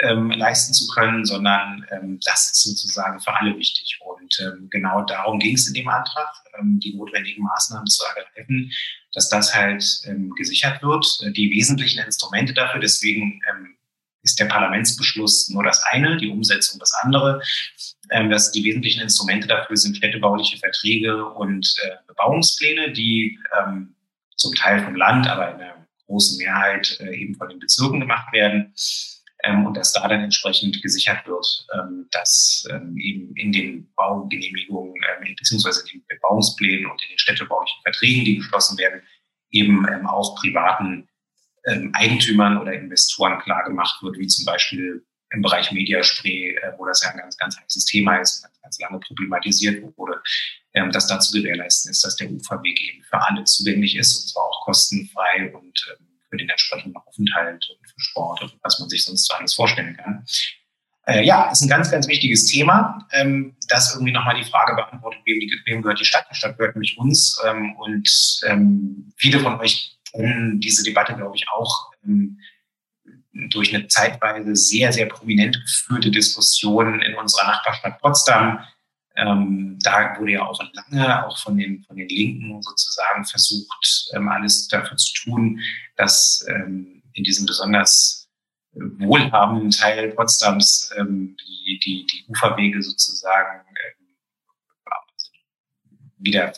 [0.00, 3.98] ähm, leisten zu können, sondern ähm, das ist sozusagen für alle wichtig.
[4.00, 6.28] Und ähm, genau darum ging es in dem Antrag,
[6.58, 8.70] ähm, die notwendigen Maßnahmen zu ergreifen,
[9.12, 11.06] dass das halt ähm, gesichert wird.
[11.36, 13.76] Die wesentlichen Instrumente dafür, deswegen ähm,
[14.22, 17.42] ist der Parlamentsbeschluss nur das eine, die Umsetzung das andere.
[18.10, 23.94] Ähm, dass die wesentlichen Instrumente dafür sind städtebauliche Verträge und äh, Bebauungspläne, die ähm,
[24.36, 28.32] zum Teil vom Land, aber in der großen Mehrheit äh, eben von den Bezirken gemacht
[28.32, 28.72] werden.
[29.44, 34.94] Ähm, und dass da dann entsprechend gesichert wird, ähm, dass ähm, eben in den Baugenehmigungen
[34.94, 39.02] ähm, beziehungsweise den Bebauungsplänen und in den städtebaulichen Verträgen, die geschlossen werden,
[39.50, 41.08] eben ähm, auch privaten
[41.66, 47.02] ähm, Eigentümern oder Investoren klargemacht wird, wie zum Beispiel im Bereich Mediaspray, äh, wo das
[47.02, 50.20] ja ein ganz, ganz heißes Thema ist, ganz, ganz lange problematisiert wurde,
[50.74, 54.28] ähm, dass da zu gewährleisten ist, dass der Uferweg eben für alle zugänglich ist und
[54.28, 58.88] zwar auch kostenfrei und ähm, für den entsprechenden Aufenthalt und für Sport und was man
[58.88, 60.24] sich sonst so alles vorstellen kann.
[61.04, 65.20] Äh, ja, ist ein ganz, ganz wichtiges Thema, ähm, das irgendwie nochmal die Frage beantwortet,
[65.26, 66.26] wem, die, wem gehört die Stadt?
[66.30, 68.08] Die Stadt gehört nämlich uns ähm, und
[68.46, 72.38] ähm, viele von euch um diese Debatte, glaube ich, auch ähm,
[73.50, 78.60] durch eine zeitweise sehr, sehr prominent geführte Diskussion in unserer Nachbarstadt Potsdam.
[79.16, 84.28] Ähm, da wurde ja auch lange auch von den, von den Linken sozusagen versucht, ähm,
[84.28, 85.60] alles dafür zu tun,
[85.96, 88.22] dass ähm, in diesem besonders
[88.74, 94.06] wohlhabenden Teil Potsdams ähm, die, die, die Uferwege sozusagen ähm,
[96.18, 96.52] wieder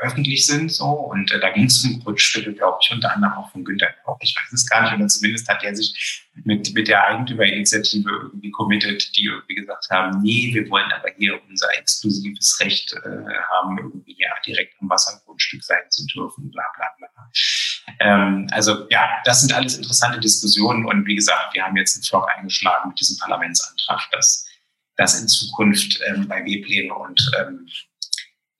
[0.00, 0.72] öffentlich sind.
[0.72, 0.86] So.
[0.86, 4.18] Und äh, da ging es um Grundstücke, glaube ich, unter anderem auch von Günter Koch.
[4.20, 8.50] Ich weiß es gar nicht, oder zumindest hat er sich mit, mit der Eigentümerinitiative irgendwie
[8.50, 13.08] committed, die irgendwie gesagt haben, nee, wir wollen aber hier unser exklusives Recht äh,
[13.50, 17.08] haben, irgendwie ja direkt am Wassergrundstück sein zu dürfen, bla bla bla.
[18.00, 22.04] Ähm, also ja, das sind alles interessante Diskussionen und wie gesagt, wir haben jetzt einen
[22.04, 24.46] Vlog eingeschlagen mit diesem Parlamentsantrag, dass
[24.96, 27.66] das in Zukunft ähm, bei W-Plänen und ähm,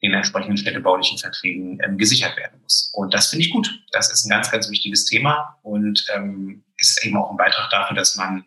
[0.03, 2.91] den entsprechenden städtebaulichen Verträgen ähm, gesichert werden muss.
[2.95, 3.71] Und das finde ich gut.
[3.93, 7.97] Das ist ein ganz, ganz wichtiges Thema und ähm, ist eben auch ein Beitrag dafür,
[7.97, 8.45] dass man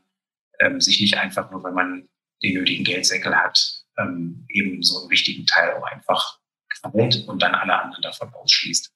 [0.59, 2.09] ähm, sich nicht einfach nur, wenn man
[2.41, 6.39] den nötigen Geldsäckel hat, ähm, eben so einen wichtigen Teil auch einfach
[6.81, 8.91] verwählt und dann alle anderen davon ausschließt.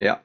[0.00, 0.22] Ja.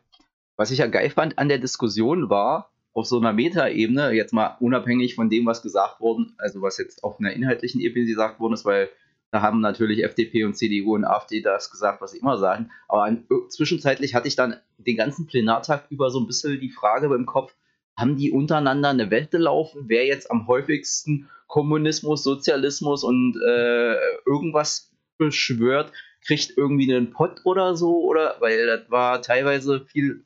[0.56, 4.58] Was ich ja geil fand an der Diskussion war, auf so einer Metaebene, jetzt mal
[4.60, 8.54] unabhängig von dem, was gesagt worden, also was jetzt auf einer inhaltlichen Ebene gesagt worden
[8.54, 8.90] ist, weil
[9.32, 12.72] da haben natürlich FDP und CDU und AfD das gesagt, was sie immer sagen.
[12.88, 17.14] Aber ein, zwischenzeitlich hatte ich dann den ganzen Plenartag über so ein bisschen die Frage
[17.14, 17.54] im Kopf,
[17.98, 24.92] haben die untereinander eine Wette laufen, wer jetzt am häufigsten Kommunismus, Sozialismus und äh, irgendwas
[25.18, 25.92] beschwört,
[26.26, 28.36] kriegt irgendwie einen Pott oder so, oder?
[28.40, 30.24] Weil das war teilweise viel,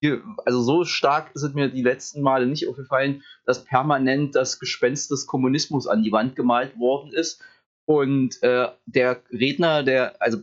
[0.00, 5.10] viel, also so stark sind mir die letzten Male nicht aufgefallen, dass permanent das Gespenst
[5.10, 7.42] des Kommunismus an die Wand gemalt worden ist
[7.90, 10.40] und äh, der Redner, der, also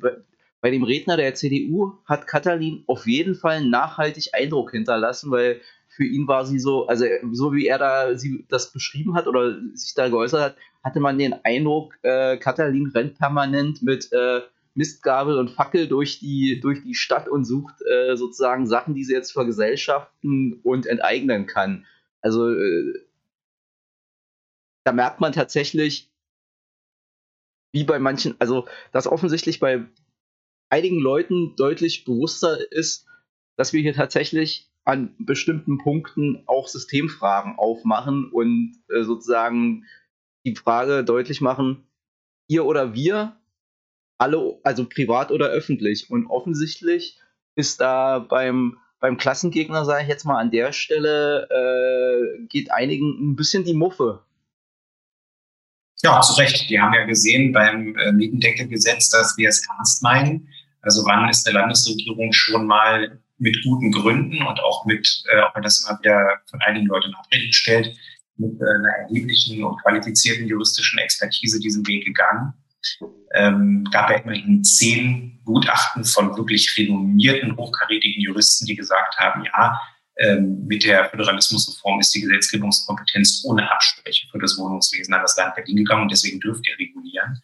[0.61, 6.03] bei, dem Redner der CDU hat Katalin auf jeden Fall nachhaltig Eindruck hinterlassen, weil für
[6.03, 9.93] ihn war sie so, also so wie er da sie das beschrieben hat oder sich
[9.93, 14.41] da geäußert hat, hatte man den Eindruck, äh, Katalin rennt permanent mit äh,
[14.73, 19.13] Mistgabel und Fackel durch die, durch die Stadt und sucht äh, sozusagen Sachen, die sie
[19.13, 21.85] jetzt vergesellschaften und enteignen kann.
[22.19, 22.93] Also äh,
[24.83, 26.11] da merkt man tatsächlich,
[27.73, 29.85] wie bei manchen, also dass offensichtlich bei
[30.69, 33.05] einigen Leuten deutlich bewusster ist,
[33.57, 39.85] dass wir hier tatsächlich an bestimmten Punkten auch Systemfragen aufmachen und äh, sozusagen
[40.45, 41.83] die Frage deutlich machen,
[42.47, 43.35] ihr oder wir,
[44.17, 46.09] alle, also privat oder öffentlich.
[46.09, 47.19] Und offensichtlich
[47.55, 53.31] ist da beim, beim Klassengegner, sage ich jetzt mal, an der Stelle äh, geht einigen
[53.31, 54.23] ein bisschen die Muffe.
[56.07, 56.69] Ja, zu Recht.
[56.69, 60.47] Die haben ja gesehen beim äh, Mietendeckelgesetz, dass wir es ernst meinen.
[60.81, 65.53] Also wann ist eine Landesregierung schon mal mit guten Gründen und auch mit, äh, auch
[65.53, 67.93] wenn das immer wieder von einigen Leuten in stellt,
[68.37, 72.53] mit äh, einer erheblichen und qualifizierten juristischen Expertise diesen Weg gegangen.
[73.33, 79.77] Ähm, gab ja immerhin zehn Gutachten von wirklich renommierten, hochkarätigen Juristen, die gesagt haben, ja,
[80.39, 85.77] mit der Föderalismusreform ist die Gesetzgebungskompetenz ohne Abspreche für das Wohnungswesen an das Land Berlin
[85.77, 87.39] gegangen und deswegen dürft ihr regulieren.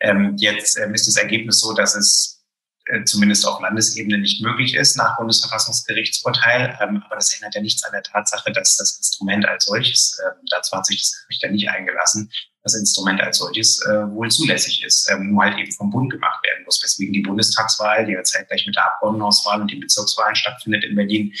[0.00, 2.44] Ähm, jetzt ähm, ist das Ergebnis so, dass es
[2.86, 6.76] äh, zumindest auf Landesebene nicht möglich ist nach Bundesverfassungsgerichtsurteil.
[6.80, 10.76] Ähm, aber das ändert ja nichts an der Tatsache, dass das Instrument als solches, dazu
[10.76, 12.30] hat sich das Gericht ja nicht eingelassen,
[12.66, 16.44] das Instrument als solches äh, wohl zulässig ist, ähm, nur halt eben vom Bund gemacht
[16.44, 20.82] werden muss, weswegen die Bundestagswahl, die ja zeitgleich mit der Abgeordnetenhauswahl und den Bezirkswahlen stattfindet
[20.84, 21.32] in Berlin,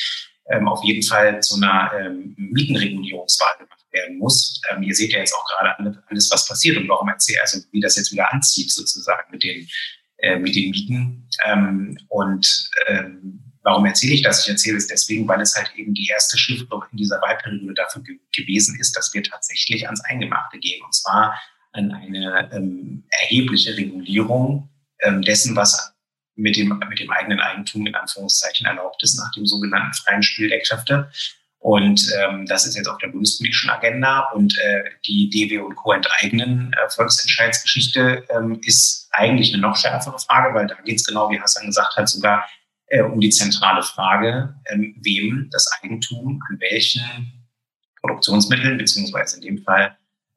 [0.50, 4.60] ähm, auf jeden Fall zu einer ähm, Mietenregulierungswahl gemacht werden muss.
[4.70, 7.80] Ähm, ihr seht ja jetzt auch gerade alles, was passiert und warum erzählt, also wie
[7.80, 9.68] das jetzt wieder anzieht sozusagen mit den
[10.18, 11.28] äh, mit den Mieten.
[11.44, 14.44] Ähm, und ähm, warum erzähle ich das?
[14.44, 18.02] Ich erzähle es deswegen, weil es halt eben die erste Schlüsselung in dieser Wahlperiode dafür
[18.02, 20.82] ge gewesen ist, dass wir tatsächlich ans Eingemachte gehen.
[20.84, 21.38] Und zwar
[21.72, 25.95] an eine ähm, erhebliche Regulierung ähm, dessen, was
[26.36, 30.48] mit dem, mit dem eigenen Eigentum in Anführungszeichen erlaubt ist, nach dem sogenannten freien Spiel
[30.48, 31.10] der Kräfte.
[31.58, 34.28] Und ähm, das ist jetzt auf der bundespolitischen Agenda.
[34.34, 35.92] Und äh, die DW und Co.
[35.92, 41.30] enteignen äh, Volksentscheidsgeschichte ähm, ist eigentlich eine noch schärfere Frage, weil da geht es genau,
[41.30, 42.46] wie Hassan gesagt hat, sogar
[42.88, 47.48] äh, um die zentrale Frage, ähm, wem das Eigentum an welchen
[48.00, 49.96] Produktionsmitteln, beziehungsweise in dem Fall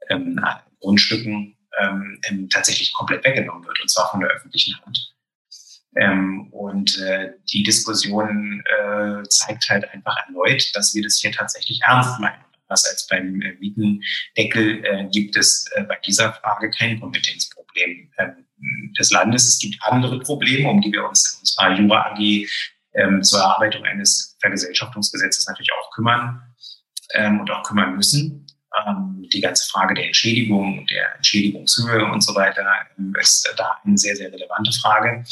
[0.09, 0.39] ähm,
[0.79, 5.13] Grundstücken, ähm, ähm, tatsächlich komplett weggenommen wird, und zwar von der öffentlichen Hand.
[5.99, 11.81] Ähm, und äh, die Diskussion äh, zeigt halt einfach erneut, dass wir das hier tatsächlich
[11.85, 12.43] ernst meinen.
[12.67, 18.45] Was als beim äh, Mietendeckel äh, gibt es äh, bei dieser Frage kein Kompetenzproblem ähm,
[18.97, 19.47] des Landes.
[19.47, 22.47] Es gibt andere Probleme, um die wir uns in unserer Jura AG
[22.93, 26.41] ähm, zur Erarbeitung eines Vergesellschaftungsgesetzes natürlich auch kümmern
[27.13, 28.45] ähm, und auch kümmern müssen.
[28.85, 32.65] Ähm, die ganze Frage der Entschädigung, der Entschädigungshöhe und so weiter
[32.97, 35.23] ähm, ist da eine sehr, sehr relevante Frage.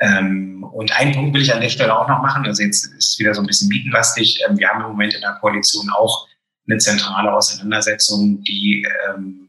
[0.00, 2.46] Ähm, und einen Punkt will ich an der Stelle auch noch machen.
[2.46, 4.40] Also jetzt ist es wieder so ein bisschen mietenlastig.
[4.46, 6.28] Ähm, wir haben im Moment in der Koalition auch
[6.68, 9.48] eine zentrale Auseinandersetzung, die ähm,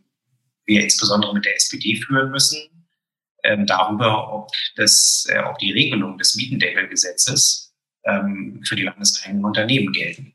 [0.65, 2.59] wir insbesondere mit der SPD führen müssen,
[3.43, 7.73] ähm, darüber, ob, das, äh, ob die Regelungen des Mietendeckelgesetzes
[8.05, 10.33] ähm, für die landeseigenen Unternehmen gelten.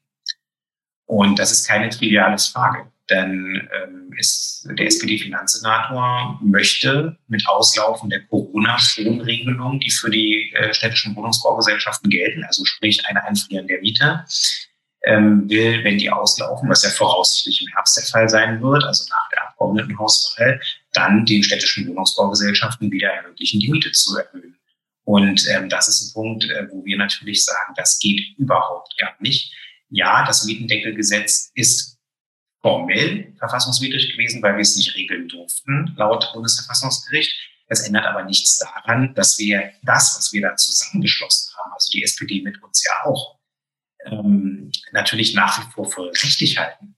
[1.07, 2.91] Und das ist keine triviale Frage.
[3.11, 11.15] Denn ähm, ist, der SPD-Finanzsenator möchte mit Auslaufen der Corona-Schonregelung, die für die äh, städtischen
[11.15, 14.25] Wohnungsbaugesellschaften gelten, also sprich eine Einfrieren der Miete,
[15.05, 19.05] ähm, will, wenn die auslaufen, was ja voraussichtlich im Herbst der Fall sein wird, also
[19.11, 20.61] nach der Abgeordnetenhauswahl,
[20.93, 24.57] dann den städtischen Wohnungsbaugesellschaften wieder ermöglichen, die Miete zu erhöhen.
[25.05, 29.15] Und ähm, das ist ein Punkt, äh, wo wir natürlich sagen, das geht überhaupt gar
[29.21, 29.53] nicht.
[29.91, 31.94] Ja, das Mietendeckelgesetz ist
[32.65, 37.37] formell verfassungswidrig gewesen, weil wir es nicht regeln durften, laut Bundesverfassungsgericht.
[37.69, 42.03] Das ändert aber nichts daran, dass wir das, was wir da zusammengeschlossen haben, also die
[42.03, 43.39] SPD mit uns ja auch,
[44.07, 46.94] ähm, natürlich nach wie vor für richtig halten.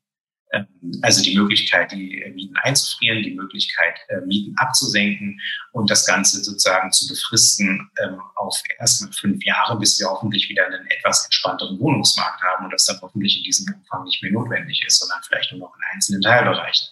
[0.57, 0.67] Ähm,
[1.03, 5.41] also die Möglichkeit, die Mieten einzufrieren, die Möglichkeit, äh, Mieten abzusenken
[5.73, 10.67] und das Ganze sozusagen zu befristen ähm, auf erstmal fünf Jahre, bis wir hoffentlich wieder
[10.67, 14.83] einen etwas entspannteren Wohnungsmarkt haben und das dann hoffentlich in diesem Umfang nicht mehr notwendig
[14.87, 16.87] ist, sondern vielleicht nur noch in einzelnen Teilbereichen.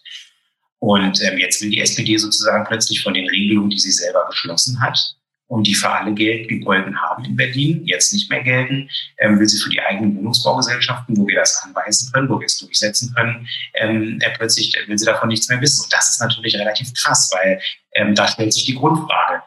[0.79, 4.81] Und ähm, jetzt will die SPD sozusagen plötzlich von den Regelungen, die sie selber beschlossen
[4.81, 9.49] hat, und die für alle gegolten haben in Berlin, jetzt nicht mehr gelten, ähm, will
[9.49, 13.47] sie für die eigenen Wohnungsbaugesellschaften, wo wir das anweisen können, wo wir es durchsetzen können,
[13.75, 15.85] ähm, äh, plötzlich will sie davon nichts mehr wissen.
[15.85, 17.61] Und das ist natürlich relativ krass, weil
[17.95, 19.43] ähm, da stellt sich die Grundfrage,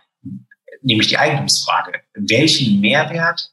[0.82, 2.00] nämlich die Eigentumsfrage.
[2.14, 3.52] Welchen Mehrwert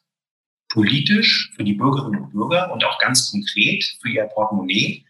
[0.68, 5.04] politisch für die Bürgerinnen und Bürger und auch ganz konkret für ihr Portemonnaie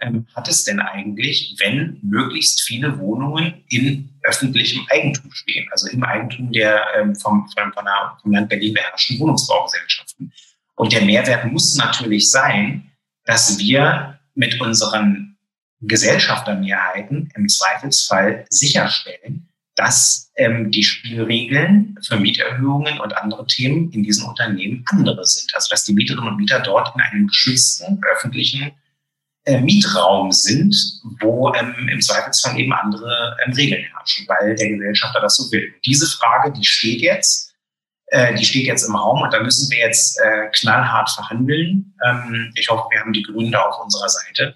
[0.00, 6.02] ähm, hat es denn eigentlich, wenn möglichst viele Wohnungen in öffentlichem Eigentum stehen, also im
[6.02, 10.32] Eigentum der ähm, vom, vom, von der, vom Land Berlin beherrschten Wohnungsbaugesellschaften?
[10.74, 12.90] Und der Mehrwert muss natürlich sein,
[13.24, 15.36] dass wir mit unseren
[15.82, 24.26] Gesellschaftermehrheiten im Zweifelsfall sicherstellen, dass ähm, die Spielregeln für Mieterhöhungen und andere Themen in diesen
[24.26, 25.54] Unternehmen andere sind.
[25.54, 28.72] Also dass die Mieterinnen und Mieter dort in einem geschützten öffentlichen
[29.50, 30.76] äh, Mietraum sind,
[31.20, 35.74] wo ähm, im Zweifelsfall eben andere ähm, Regeln herrschen, weil der Gesellschafter das so will.
[35.84, 37.52] Diese Frage, die steht jetzt,
[38.06, 41.94] äh, die steht jetzt im Raum und da müssen wir jetzt äh, knallhart verhandeln.
[42.06, 44.54] Ähm, ich hoffe, wir haben die Gründe auf unserer Seite,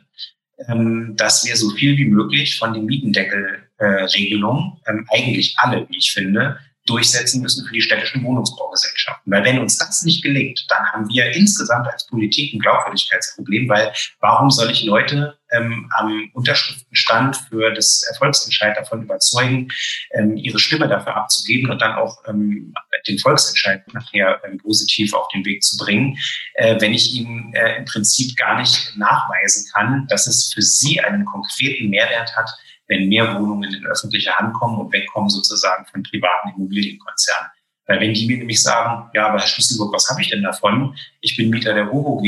[0.69, 5.99] ähm, dass wir so viel wie möglich von den Mietendeckelregelungen, äh, ähm, eigentlich alle, wie
[5.99, 9.33] ich finde, durchsetzen müssen für die städtischen Wohnungsbaugesellschaften.
[9.33, 13.93] Weil wenn uns das nicht gelingt, dann haben wir insgesamt als Politik ein Glaubwürdigkeitsproblem, weil
[14.21, 19.69] warum soll ich Leute ähm, am Unterschriftenstand für das Erfolgsentscheid davon überzeugen,
[20.13, 22.75] ähm, ihre Stimme dafür abzugeben und dann auch ähm,
[23.07, 26.19] den Volksentscheid nachher ähm, positiv auf den Weg zu bringen,
[26.55, 31.01] äh, wenn ich ihnen äh, im Prinzip gar nicht nachweisen kann, dass es für sie
[31.01, 32.51] einen konkreten Mehrwert hat,
[32.89, 37.51] wenn mehr Wohnungen in öffentliche Hand kommen und wegkommen sozusagen von privaten Immobilienkonzernen.
[37.87, 40.97] Weil wenn die mir nämlich sagen, ja, aber Herr Schlüsselburg, was habe ich denn davon?
[41.21, 42.25] Ich bin Mieter der HOHOG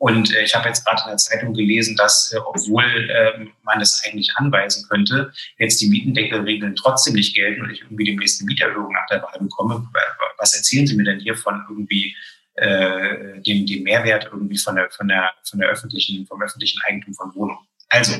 [0.00, 3.82] und äh, ich habe jetzt gerade in der Zeitung gelesen, dass, äh, obwohl äh, man
[3.82, 8.46] es eigentlich anweisen könnte, jetzt die Mietendeckelregeln trotzdem nicht gelten und ich irgendwie demnächst eine
[8.46, 9.86] Mieterhöhung nach der Wahl bekomme.
[10.38, 12.16] Was erzählen Sie mir denn hier von irgendwie
[12.54, 17.12] äh, dem, dem Mehrwert irgendwie von der, von der, von der öffentlichen, vom öffentlichen Eigentum
[17.12, 17.66] von Wohnungen?
[17.90, 18.14] Also,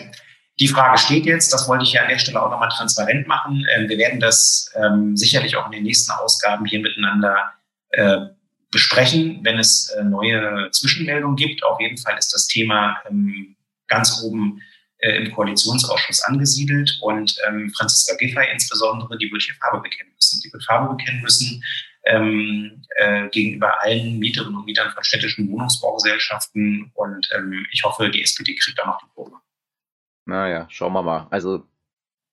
[0.60, 3.66] die Frage steht jetzt, das wollte ich ja an der Stelle auch nochmal transparent machen.
[3.74, 7.52] Ähm, wir werden das ähm, sicherlich auch in den nächsten Ausgaben hier miteinander
[7.90, 8.26] äh,
[8.70, 11.64] besprechen, wenn es äh, neue Zwischenmeldungen gibt.
[11.64, 13.56] Auf jeden Fall ist das Thema ähm,
[13.88, 14.60] ganz oben
[14.98, 17.34] äh, im Koalitionsausschuss angesiedelt und
[17.74, 20.42] Franziska Giffey insbesondere, die wird hier Farbe bekennen müssen.
[20.44, 21.64] Die wird Farbe bekennen müssen
[22.04, 28.22] ähm, äh, gegenüber allen Mieterinnen und Mietern von städtischen Wohnungsbaugesellschaften und ähm, ich hoffe, die
[28.22, 29.36] SPD kriegt da noch die Probe.
[30.30, 31.26] Naja, schauen wir mal.
[31.30, 31.64] Also,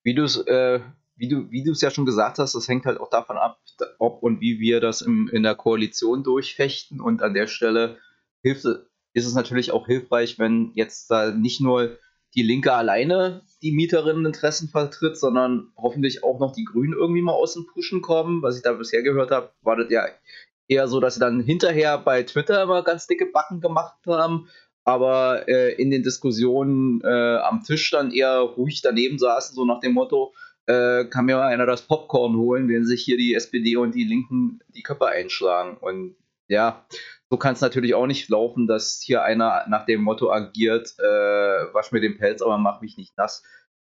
[0.03, 0.81] wie du es äh,
[1.15, 3.59] wie du wie es ja schon gesagt hast, das hängt halt auch davon ab,
[3.97, 7.01] ob und wie wir das im, in der Koalition durchfechten.
[7.01, 7.97] Und an der Stelle
[8.43, 8.65] hilft,
[9.13, 11.97] ist es natürlich auch hilfreich, wenn jetzt da nicht nur
[12.35, 17.55] die Linke alleine die Mieterinneninteressen vertritt, sondern hoffentlich auch noch die Grünen irgendwie mal aus
[17.55, 18.43] dem Pushen kommen.
[18.43, 20.05] Was ich da bisher gehört habe, war das ja
[20.67, 24.49] eher so, dass sie dann hinterher bei Twitter immer ganz dicke Backen gemacht haben
[24.87, 29.81] aber äh, in den Diskussionen äh, am Tisch dann eher ruhig daneben saßen, so nach
[29.81, 30.33] dem Motto,
[30.65, 34.61] äh, kann mir einer das Popcorn holen, wenn sich hier die SPD und die Linken
[34.69, 35.75] die Köpfe einschlagen.
[35.75, 36.15] Und
[36.47, 36.85] ja,
[37.29, 41.03] so kann es natürlich auch nicht laufen, dass hier einer nach dem Motto agiert, äh,
[41.03, 43.43] wasch mir den Pelz, aber mach mich nicht nass.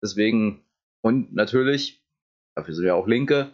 [0.03, 0.65] Deswegen,
[1.03, 2.03] und natürlich,
[2.55, 3.53] dafür sind wir auch Linke,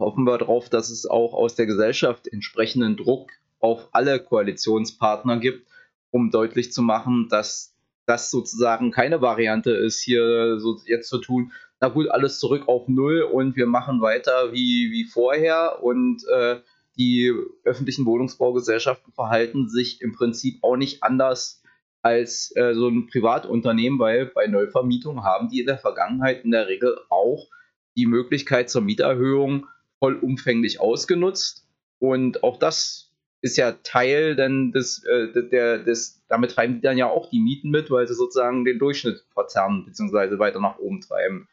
[0.00, 5.68] hoffen wir darauf, dass es auch aus der Gesellschaft entsprechenden Druck auf alle Koalitionspartner gibt,
[6.12, 7.74] um deutlich zu machen, dass
[8.06, 12.86] das sozusagen keine Variante ist, hier so jetzt zu tun, na gut, alles zurück auf
[12.86, 16.60] Null und wir machen weiter wie, wie vorher und äh,
[16.96, 17.32] die
[17.64, 21.62] öffentlichen Wohnungsbaugesellschaften verhalten sich im Prinzip auch nicht anders
[22.02, 26.68] als äh, so ein Privatunternehmen, weil bei Neuvermietung haben die in der Vergangenheit in der
[26.68, 27.48] Regel auch
[27.96, 29.66] die Möglichkeit zur Mieterhöhung
[29.98, 31.66] vollumfänglich ausgenutzt.
[31.98, 33.11] Und auch das
[33.42, 37.40] ist ja Teil denn des, äh, der, des, damit treiben die dann ja auch die
[37.40, 41.48] Mieten mit, weil sie sozusagen den Durchschnitt verzerren, beziehungsweise weiter nach oben treiben.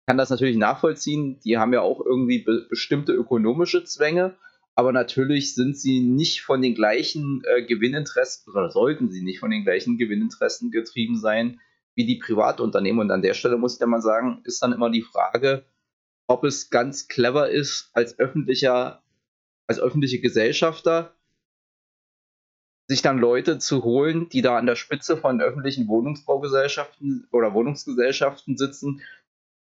[0.00, 4.36] Ich kann das natürlich nachvollziehen, die haben ja auch irgendwie be bestimmte ökonomische Zwänge,
[4.76, 9.50] aber natürlich sind sie nicht von den gleichen äh, Gewinninteressen, oder sollten sie nicht von
[9.50, 11.60] den gleichen Gewinninteressen getrieben sein
[11.94, 13.00] wie die Privatunternehmen.
[13.00, 15.64] Und an der Stelle muss ich dann mal sagen, ist dann immer die Frage,
[16.26, 19.02] ob es ganz clever ist, als öffentlicher,
[19.66, 21.14] als öffentliche Gesellschafter
[22.92, 28.58] sich dann Leute zu holen, die da an der Spitze von öffentlichen Wohnungsbaugesellschaften oder Wohnungsgesellschaften
[28.58, 29.00] sitzen,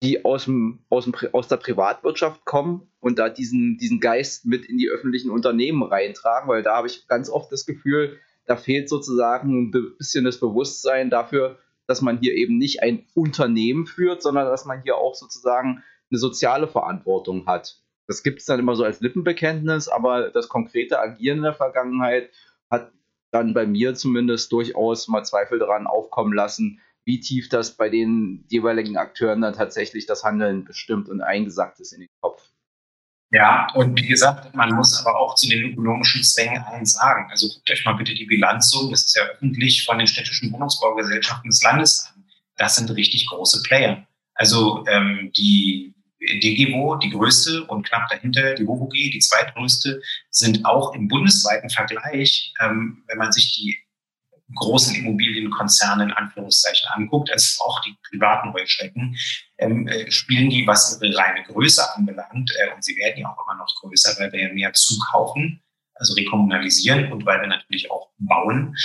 [0.02, 4.66] die aus, dem, aus, dem, aus der Privatwirtschaft kommen und da diesen, diesen Geist mit
[4.66, 8.90] in die öffentlichen Unternehmen reintragen, weil da habe ich ganz oft das Gefühl, da fehlt
[8.90, 14.48] sozusagen ein bisschen das Bewusstsein dafür, dass man hier eben nicht ein Unternehmen führt, sondern
[14.48, 17.80] dass man hier auch sozusagen eine soziale Verantwortung hat.
[18.08, 22.32] Das gibt es dann immer so als Lippenbekenntnis, aber das konkrete Agieren in der Vergangenheit
[22.72, 22.92] hat
[23.32, 28.46] dann bei mir zumindest durchaus mal Zweifel daran aufkommen lassen, wie tief das bei den
[28.50, 32.44] jeweiligen Akteuren dann tatsächlich das Handeln bestimmt und eingesackt ist in den Kopf.
[33.32, 37.28] Ja, und wie gesagt, man muss aber auch zu den ökonomischen Zwängen eins sagen.
[37.30, 40.52] Also guckt euch mal bitte die Bilanz so, das ist ja öffentlich von den städtischen
[40.52, 42.26] Wohnungsbaugesellschaften des Landes an.
[42.58, 44.08] Das sind richtig große Player.
[44.34, 50.94] Also ähm, die DGWO, die größte und knapp dahinter die WOWG, die zweitgrößte, sind auch
[50.94, 53.80] im bundesweiten Vergleich, ähm, wenn man sich die
[54.56, 59.16] großen Immobilienkonzerne in Anführungszeichen anguckt, also auch die privaten Heuschrecken,
[59.58, 63.46] ähm, äh, spielen die, was ihre reine Größe anbelangt, äh, und sie werden ja auch
[63.46, 65.62] immer noch größer, weil wir ja mehr zukaufen,
[65.94, 68.76] also rekommunalisieren und weil wir natürlich auch bauen,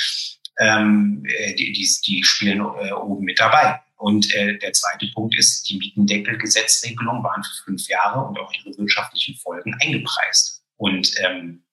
[0.59, 3.81] ähm, äh, die, die, die spielen äh, oben mit dabei.
[4.05, 8.77] Und äh, der zweite Punkt ist, die Mietendeckelgesetzregelung waren für fünf Jahre und auch ihre
[8.77, 10.63] wirtschaftlichen Folgen eingepreist.
[10.77, 11.65] Und ähm,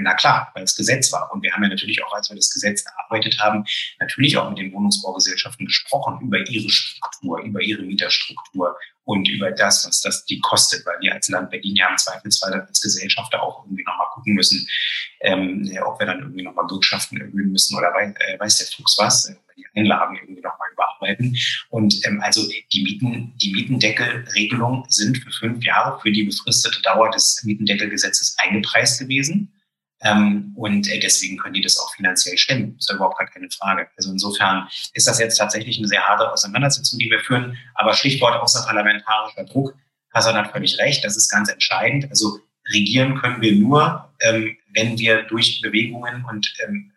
[0.00, 1.30] na klar, weil es Gesetz war.
[1.32, 3.64] Und wir haben ja natürlich auch, als wir das Gesetz erarbeitet haben,
[4.00, 9.86] natürlich auch mit den Wohnungsbaugesellschaften gesprochen über ihre Struktur, über ihre Mieterstruktur und über das,
[9.86, 13.64] was das die kostet, weil wir als Land Berlin ja im Zweifelsfall als Gesellschafter auch
[13.64, 14.66] irgendwie nochmal gucken müssen,
[15.20, 18.96] ähm, ob wir dann irgendwie nochmal Bürgschaften erhöhen müssen oder weiß, äh, weiß der Fuchs
[18.98, 21.36] was, die Einlagen irgendwie nochmal überarbeiten.
[21.70, 22.42] Und ähm, also
[22.72, 29.00] die Mieten, die Mietendeckelregelungen sind für fünf Jahre für die befristete Dauer des Mietendeckelgesetzes eingepreist
[29.00, 29.52] gewesen.
[30.00, 32.76] Ähm, und äh, deswegen können die das auch finanziell stemmen.
[32.76, 33.88] Das ist überhaupt gar keine Frage.
[33.96, 37.58] Also insofern ist das jetzt tatsächlich eine sehr harte Auseinandersetzung, die wir führen.
[37.74, 39.74] Aber Stichwort außerparlamentarischer Druck,
[40.14, 42.08] Hassan hat völlig recht, das ist ganz entscheidend.
[42.10, 42.38] Also
[42.72, 46.92] regieren können wir nur, ähm, wenn wir durch Bewegungen und ähm,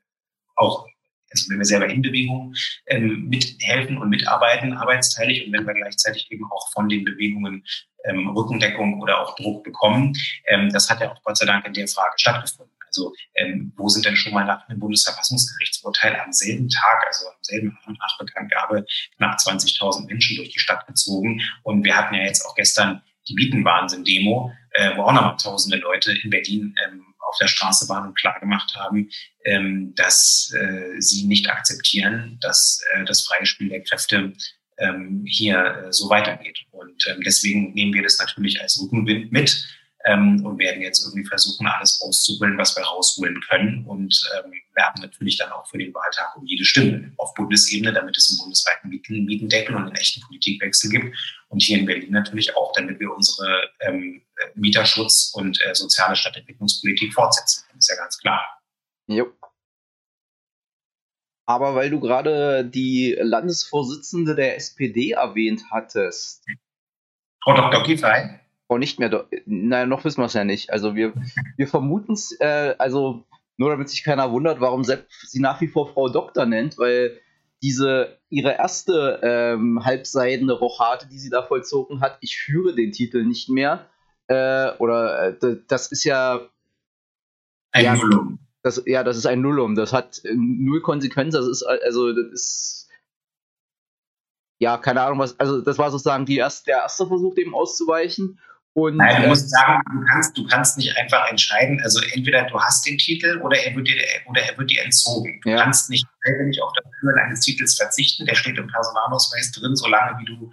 [0.55, 0.87] auch
[1.31, 2.55] also wenn wir selber in Bewegungen
[2.87, 7.63] ähm, mithelfen und mitarbeiten, arbeitsteilig und wenn wir gleichzeitig eben auch von den Bewegungen
[8.05, 10.13] ähm, Rückendeckung oder auch Druck bekommen.
[10.47, 12.75] Ähm, das hat ja auch Gott sei Dank in der Frage stattgefunden.
[12.87, 17.41] Also ähm, wo sind denn schon mal nach einem Bundesverfassungsgerichtsurteil am selben Tag, also am
[17.41, 21.41] selben Abend nach Bekanntgabe, knapp 20.000 Menschen durch die Stadt gezogen.
[21.63, 26.11] Und wir hatten ja jetzt auch gestern die Bietenwahnsinn-Demo, äh, wo auch nochmal tausende Leute
[26.11, 29.09] in Berlin ähm, auf der Straße waren und klargemacht haben,
[29.45, 34.33] ähm, dass äh, sie nicht akzeptieren, dass äh, das freie Spiel der Kräfte
[34.77, 36.59] ähm, hier äh, so weitergeht.
[36.71, 39.65] Und ähm, deswegen nehmen wir das natürlich als Rückenwind mit
[40.05, 45.01] ähm, und werden jetzt irgendwie versuchen, alles rauszuholen, was wir rausholen können und ähm, werben
[45.01, 48.89] natürlich dann auch für den Wahltag um jede Stimme auf Bundesebene, damit es einen bundesweiten
[48.89, 51.15] Mieten Mietendeckel und einen echten Politikwechsel gibt
[51.49, 54.21] und hier in Berlin natürlich auch, damit wir unsere ähm,
[54.55, 58.61] Mieterschutz und äh, soziale Stadtentwicklungspolitik fortsetzen können, ist ja ganz klar.
[59.07, 59.31] Jo.
[61.45, 66.45] Aber weil du gerade die Landesvorsitzende der SPD erwähnt hattest.
[67.43, 67.83] Frau Dr.
[67.83, 68.40] Giffey?
[68.71, 70.71] Frau nicht mehr, nein, noch wissen wir es ja nicht.
[70.71, 71.11] Also wir,
[71.57, 73.25] wir vermuten es, äh, also
[73.57, 77.19] nur damit sich keiner wundert, warum Sepp sie nach wie vor Frau Doktor nennt, weil
[77.61, 83.25] diese ihre erste ähm, halbseidene Rochade, die sie da vollzogen hat, ich führe den Titel
[83.25, 83.87] nicht mehr.
[84.27, 86.39] Äh, oder äh, das ist ja
[87.73, 88.39] ein ja, Nullum.
[88.63, 89.75] Das, ja, das ist ein Nullum.
[89.75, 91.33] Das hat äh, null Konsequenz.
[91.33, 92.89] Das ist also das ist
[94.59, 95.37] ja keine Ahnung was.
[95.41, 98.39] Also das war sozusagen die erste, der erste Versuch, dem auszuweichen.
[98.73, 102.43] Und, Nein, du musst äh, sagen, du kannst, du kannst nicht einfach entscheiden, also entweder
[102.43, 103.95] du hast den Titel oder er wird dir,
[104.27, 105.41] oder er wird dir entzogen.
[105.43, 105.61] Du ja.
[105.61, 110.17] kannst nicht freiwillig auf das Führen eines Titels verzichten, der steht im Personalausweis drin, solange
[110.19, 110.51] wie du,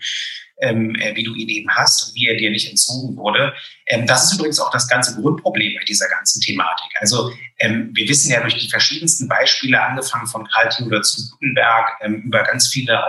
[0.61, 3.55] ähm, äh, wie du ihn eben hast und wie er dir nicht entzogen wurde.
[3.87, 6.91] Ähm, das ist übrigens auch das ganze Grundproblem bei dieser ganzen Thematik.
[6.99, 11.93] Also ähm, wir wissen ja durch die verschiedensten Beispiele, angefangen von Karl Theodor zu Gutenberg,
[12.01, 13.01] ähm, über ganz viele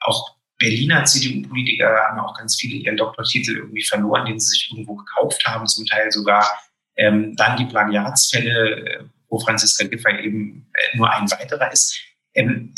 [0.00, 0.34] auch
[0.64, 5.44] Berliner CDU-Politiker haben auch ganz viele ihren Doktortitel irgendwie verloren, den sie sich irgendwo gekauft
[5.44, 6.50] haben, zum Teil sogar.
[6.96, 12.00] Ähm, dann die Plagiatsfälle, äh, wo Franziska Giffey eben äh, nur ein weiterer ist.
[12.32, 12.74] Ähm,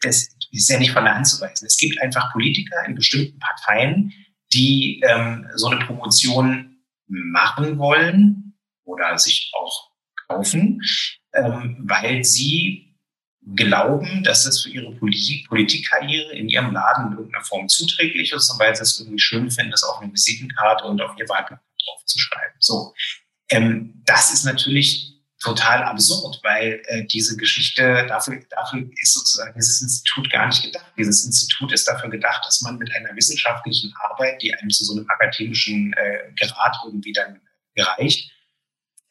[0.00, 1.66] das ist ja nicht von der Hand zu weisen.
[1.66, 4.12] Es gibt einfach Politiker in bestimmten Parteien,
[4.52, 8.54] die ähm, so eine Promotion machen wollen
[8.84, 9.90] oder sich auch
[10.26, 10.80] kaufen,
[11.34, 12.81] ähm, weil sie
[13.54, 18.50] glauben, dass es für ihre Politik, Politikkarriere in ihrem Laden in irgendeiner Form zuträglich ist
[18.50, 21.64] und weil sie es irgendwie schön finden, das auf eine Visitenkarte und auf ihr Wahlplakat
[21.84, 22.56] draufzuschreiben.
[22.60, 22.94] So.
[23.50, 25.12] Ähm, das ist natürlich
[25.42, 30.86] total absurd, weil äh, diese Geschichte, dafür, dafür ist sozusagen dieses Institut gar nicht gedacht.
[30.96, 34.94] Dieses Institut ist dafür gedacht, dass man mit einer wissenschaftlichen Arbeit, die einem zu so
[34.94, 37.40] einem akademischen äh, Grad irgendwie dann
[37.74, 38.30] gereicht,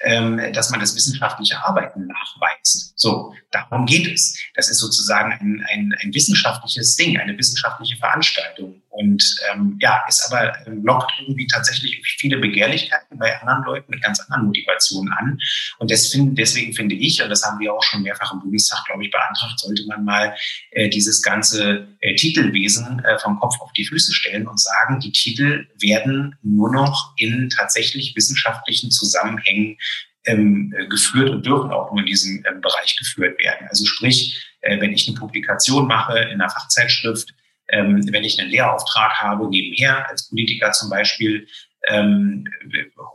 [0.03, 2.93] ähm, dass man das wissenschaftliche Arbeiten nachweist.
[2.95, 4.37] So, darum geht es.
[4.55, 8.81] Das ist sozusagen ein, ein, ein wissenschaftliches Ding, eine wissenschaftliche Veranstaltung.
[8.91, 14.03] Und ähm, ja, ist aber äh, lockt irgendwie tatsächlich viele Begehrlichkeiten bei anderen Leuten mit
[14.03, 15.39] ganz anderen Motivationen an.
[15.79, 19.05] Und deswegen, deswegen finde ich, und das haben wir auch schon mehrfach im Bundestag, glaube
[19.05, 20.35] ich, beantragt, sollte man mal
[20.71, 25.13] äh, dieses ganze äh, Titelwesen äh, vom Kopf auf die Füße stellen und sagen, die
[25.13, 29.77] Titel werden nur noch in tatsächlich wissenschaftlichen Zusammenhängen
[30.25, 33.67] ähm, geführt und dürfen auch nur in diesem ähm, Bereich geführt werden.
[33.69, 37.33] Also sprich, äh, wenn ich eine Publikation mache in einer Fachzeitschrift,
[37.71, 41.47] ähm, wenn ich einen Lehrauftrag habe, nebenher als Politiker zum Beispiel,
[41.87, 42.47] ähm,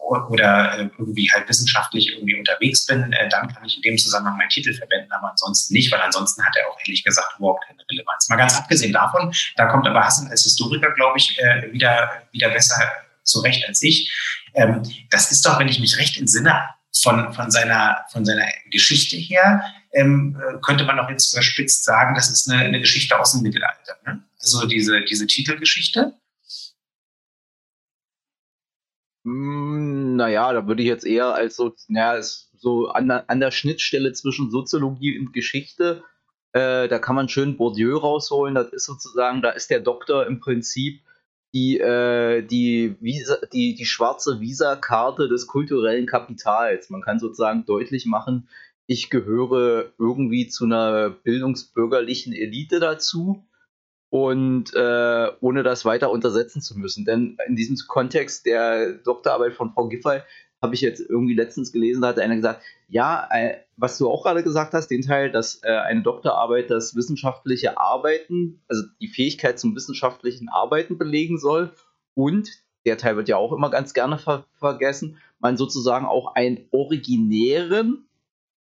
[0.09, 4.37] oder äh, irgendwie halt wissenschaftlich irgendwie unterwegs bin, äh, dann kann ich in dem Zusammenhang
[4.37, 7.79] meinen Titel verwenden, aber ansonsten nicht, weil ansonsten hat er auch ehrlich gesagt überhaupt keine
[7.89, 8.29] Relevanz.
[8.29, 12.51] Mal ganz abgesehen davon, da kommt aber Hassan als Historiker, glaube ich, äh, wieder, wieder
[12.51, 12.81] besser
[13.23, 14.13] zurecht als ich.
[14.55, 16.69] Ähm, das ist doch, wenn ich mich recht entsinne,
[17.03, 22.31] von, von, seiner, von seiner Geschichte her, ähm, könnte man auch jetzt überspitzt sagen, das
[22.31, 23.97] ist eine, eine Geschichte aus dem Mittelalter.
[24.07, 24.23] Ne?
[24.41, 26.15] Also diese, diese Titelgeschichte.
[29.25, 33.51] Hm, naja, da würde ich jetzt eher als so, naja, so an, der, an der
[33.51, 36.05] Schnittstelle zwischen Soziologie und Geschichte,
[36.53, 38.55] äh, da kann man schön Bourdieu rausholen.
[38.55, 41.03] Das ist sozusagen, da ist der Doktor im Prinzip
[41.53, 46.91] die, äh, die, Visa, die, die schwarze Visa-Karte des kulturellen Kapitals.
[46.91, 48.49] Man kann sozusagen deutlich machen,
[48.87, 53.45] ich gehöre irgendwie zu einer bildungsbürgerlichen Elite dazu
[54.11, 57.05] und äh, ohne das weiter untersetzen zu müssen.
[57.05, 60.21] Denn in diesem Kontext der Doktorarbeit von Frau Giffey
[60.63, 64.23] habe ich jetzt irgendwie letztens gelesen, da hat einer gesagt, ja, äh, was du auch
[64.23, 69.59] gerade gesagt hast, den Teil, dass äh, eine Doktorarbeit das wissenschaftliche Arbeiten, also die Fähigkeit
[69.59, 71.73] zum wissenschaftlichen Arbeiten belegen soll
[72.15, 72.51] und
[72.87, 78.07] der Teil wird ja auch immer ganz gerne ver vergessen, man sozusagen auch einen originären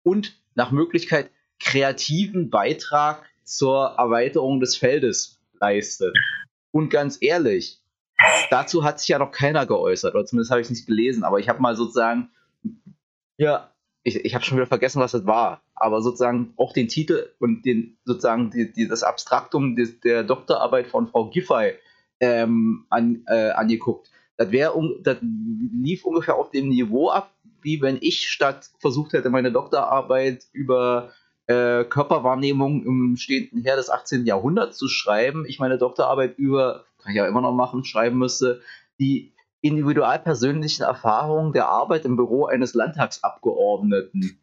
[0.03, 6.15] und nach Möglichkeit kreativen Beitrag zur Erweiterung des Feldes leistet.
[6.71, 7.81] Und ganz ehrlich,
[8.51, 11.39] dazu hat sich ja noch keiner geäußert, oder zumindest habe ich es nicht gelesen, aber
[11.39, 12.29] ich habe mal sozusagen,
[13.37, 13.71] ja,
[14.03, 17.65] ich, ich habe schon wieder vergessen, was das war, aber sozusagen auch den Titel und
[17.65, 21.73] den sozusagen die, die, das Abstraktum des, der Doktorarbeit von Frau Giffey
[22.19, 24.11] ähm, an, äh, angeguckt.
[24.35, 24.73] Das, wär,
[25.03, 30.45] das lief ungefähr auf dem Niveau ab, wie wenn ich statt versucht hätte, meine Doktorarbeit
[30.51, 31.13] über
[31.47, 34.25] äh, Körperwahrnehmung im stehenden Her des 18.
[34.25, 38.61] Jahrhunderts zu schreiben, ich meine Doktorarbeit über, kann ich ja immer noch machen, schreiben müsste,
[38.99, 44.39] die individual persönlichen Erfahrungen der Arbeit im Büro eines Landtagsabgeordneten.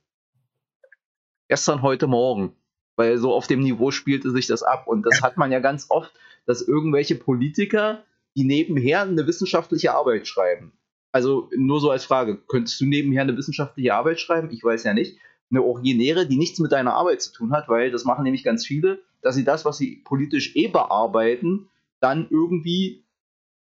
[1.48, 2.56] Gestern, heute Morgen.
[2.96, 4.86] Weil so auf dem Niveau spielte sich das ab.
[4.86, 6.12] Und das hat man ja ganz oft,
[6.46, 8.04] dass irgendwelche Politiker,
[8.36, 10.72] die nebenher eine wissenschaftliche Arbeit schreiben.
[11.12, 14.50] Also nur so als Frage, könntest du nebenher eine wissenschaftliche Arbeit schreiben?
[14.50, 15.18] Ich weiß ja nicht
[15.54, 18.66] eine originäre, die nichts mit deiner Arbeit zu tun hat, weil das machen nämlich ganz
[18.66, 21.68] viele, dass sie das, was sie politisch eh bearbeiten,
[22.00, 23.04] dann irgendwie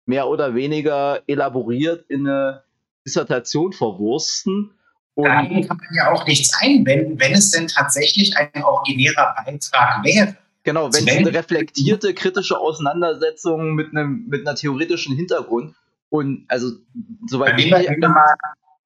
[0.05, 2.63] mehr oder weniger elaboriert in eine
[3.05, 4.71] Dissertation verwursten.
[5.15, 10.03] Und Dagegen kann man ja auch nichts einwenden, wenn es denn tatsächlich ein originärer Beitrag
[10.03, 10.37] wäre.
[10.63, 15.75] Genau, wenn es eine reflektierte, kritische Auseinandersetzung mit einem, mit einer theoretischen Hintergrund
[16.09, 16.71] und also
[17.27, 17.69] soweit ich,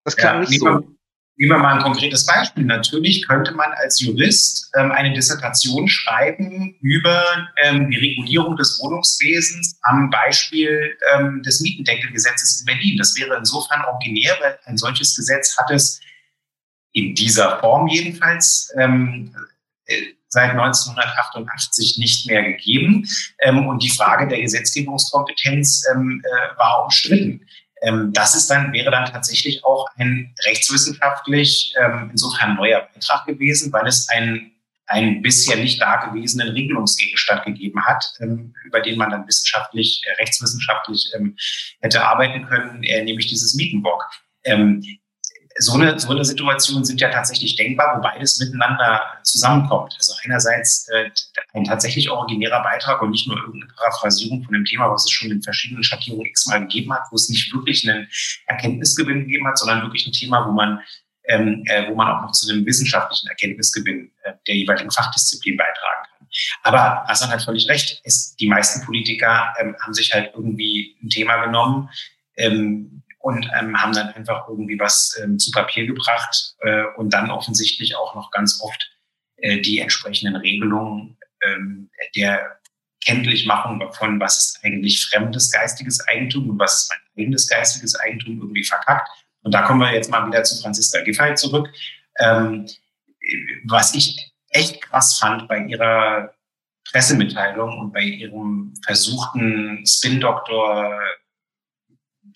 [0.04, 0.97] das klang ja, nicht so.
[1.40, 2.66] Nehmen wir mal ein konkretes Beispiel.
[2.66, 7.24] Natürlich könnte man als Jurist ähm, eine Dissertation schreiben über
[7.64, 12.98] ähm, die Regulierung des Wohnungswesens am Beispiel ähm, des Mietendeckelgesetzes in Berlin.
[12.98, 16.00] Das wäre insofern originär, weil ein solches Gesetz hat es
[16.94, 19.32] in dieser Form jedenfalls ähm,
[19.86, 19.94] äh,
[20.30, 23.08] seit 1988 nicht mehr gegeben.
[23.40, 27.47] Ähm, und die Frage der Gesetzgebungskompetenz ähm, äh, war umstritten.
[27.82, 33.72] Ähm, das ist dann, wäre dann tatsächlich auch ein rechtswissenschaftlich ähm, insofern neuer Beitrag gewesen,
[33.72, 34.52] weil es einen,
[34.88, 41.12] einen bisher nicht dagewesenen Regelungsgegenstand gegeben hat, ähm, über den man dann wissenschaftlich, äh, rechtswissenschaftlich
[41.16, 41.36] ähm,
[41.82, 44.06] hätte arbeiten können, äh, nämlich dieses Mietenbock.
[45.60, 49.94] So eine, so eine Situation sind ja tatsächlich denkbar, wo beides miteinander zusammenkommt.
[49.98, 51.10] Also einerseits äh,
[51.54, 55.32] ein tatsächlich originärer Beitrag und nicht nur irgendeine Paraphrasierung von dem Thema, was es schon
[55.32, 58.08] in verschiedenen Schattierungen x-mal gegeben hat, wo es nicht wirklich einen
[58.48, 60.80] Erkenntnisgewinn gegeben hat, sondern wirklich ein Thema, wo man,
[61.28, 66.08] ähm, äh, wo man auch noch zu einem wissenschaftlichen Erkenntnisgewinn äh, der jeweiligen Fachdisziplin beitragen
[66.10, 66.28] kann.
[66.64, 68.02] Aber Hassan hat völlig recht.
[68.04, 71.90] Es, die meisten Politiker ähm, haben sich halt irgendwie ein Thema genommen,
[72.38, 77.30] ähm, und ähm, haben dann einfach irgendwie was ähm, zu Papier gebracht äh, und dann
[77.30, 78.90] offensichtlich auch noch ganz oft
[79.36, 82.58] äh, die entsprechenden Regelungen ähm, der
[83.04, 88.40] Kenntlichmachung davon, was ist eigentlich fremdes geistiges Eigentum und was ist mein eigenes geistiges Eigentum
[88.40, 89.10] irgendwie verkackt.
[89.42, 91.68] Und da kommen wir jetzt mal wieder zu Franziska Giffey zurück.
[92.20, 92.66] Ähm,
[93.66, 96.34] was ich echt krass fand bei ihrer
[96.90, 100.98] Pressemitteilung und bei ihrem versuchten Spin-Doktor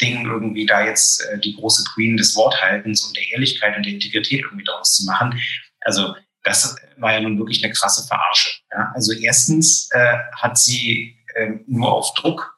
[0.02, 3.94] Ding irgendwie da jetzt äh, die große Queen des Worthaltens und der Ehrlichkeit und der
[3.94, 5.40] Integrität irgendwie daraus zu machen.
[5.82, 8.62] Also das war ja nun wirklich eine krasse Verarsche.
[8.72, 8.92] Ja?
[8.96, 12.58] Also erstens äh, hat sie äh, nur auf Druck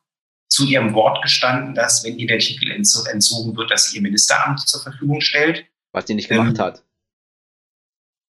[0.50, 4.60] zu ihrem Wort gestanden, dass wenn ihr der Titel entzogen wird, dass sie ihr Ministeramt
[4.62, 5.66] zur Verfügung stellt.
[5.91, 6.84] Was sie nicht gemacht ähm, hat.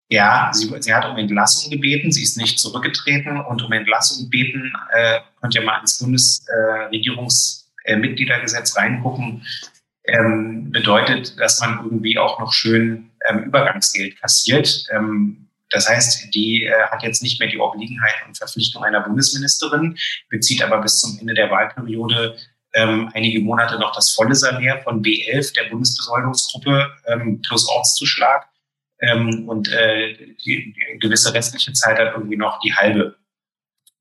[0.10, 4.72] Ja, sie, sie, hat um Entlassung gebeten, sie ist nicht zurückgetreten und um Entlassung gebeten,
[4.92, 9.46] äh, könnt ihr mal ins Bundesregierungs äh, Mitgliedergesetz reingucken,
[10.06, 14.86] ähm, bedeutet, dass man irgendwie auch noch schön ähm, Übergangsgeld kassiert.
[14.92, 19.98] Ähm, das heißt, die äh, hat jetzt nicht mehr die Obliegenheit und Verpflichtung einer Bundesministerin,
[20.30, 22.38] bezieht aber bis zum Ende der Wahlperiode
[22.74, 28.48] ähm, einige Monate noch das volle Salär von B11 der Bundesbesoldungsgruppe ähm, plus Ortszuschlag
[29.00, 30.16] ähm, und äh,
[30.46, 33.16] die, die gewisse restliche Zeit hat irgendwie noch die halbe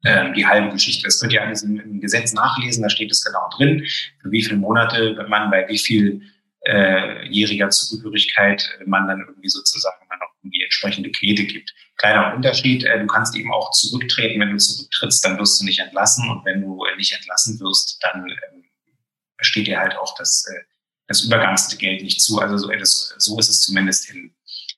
[0.03, 1.05] äh, die halbe Geschichte.
[1.05, 3.87] Das könnt ihr alles im, im, Gesetz nachlesen, da steht es genau drin,
[4.21, 6.23] für wie viele Monate man bei wie viel
[6.65, 11.75] äh, jähriger Zugehörigkeit man dann irgendwie sozusagen dann noch die entsprechende Knete gibt.
[11.97, 14.41] Kleiner Unterschied, äh, du kannst eben auch zurücktreten.
[14.41, 17.99] Wenn du zurücktrittst, dann wirst du nicht entlassen und wenn du äh, nicht entlassen wirst,
[18.03, 18.65] dann ähm,
[19.41, 20.65] steht dir halt auch das, äh,
[21.09, 22.41] das Übergangsgeld nicht zu.
[22.41, 24.35] Also so, das, so ist es zumindest in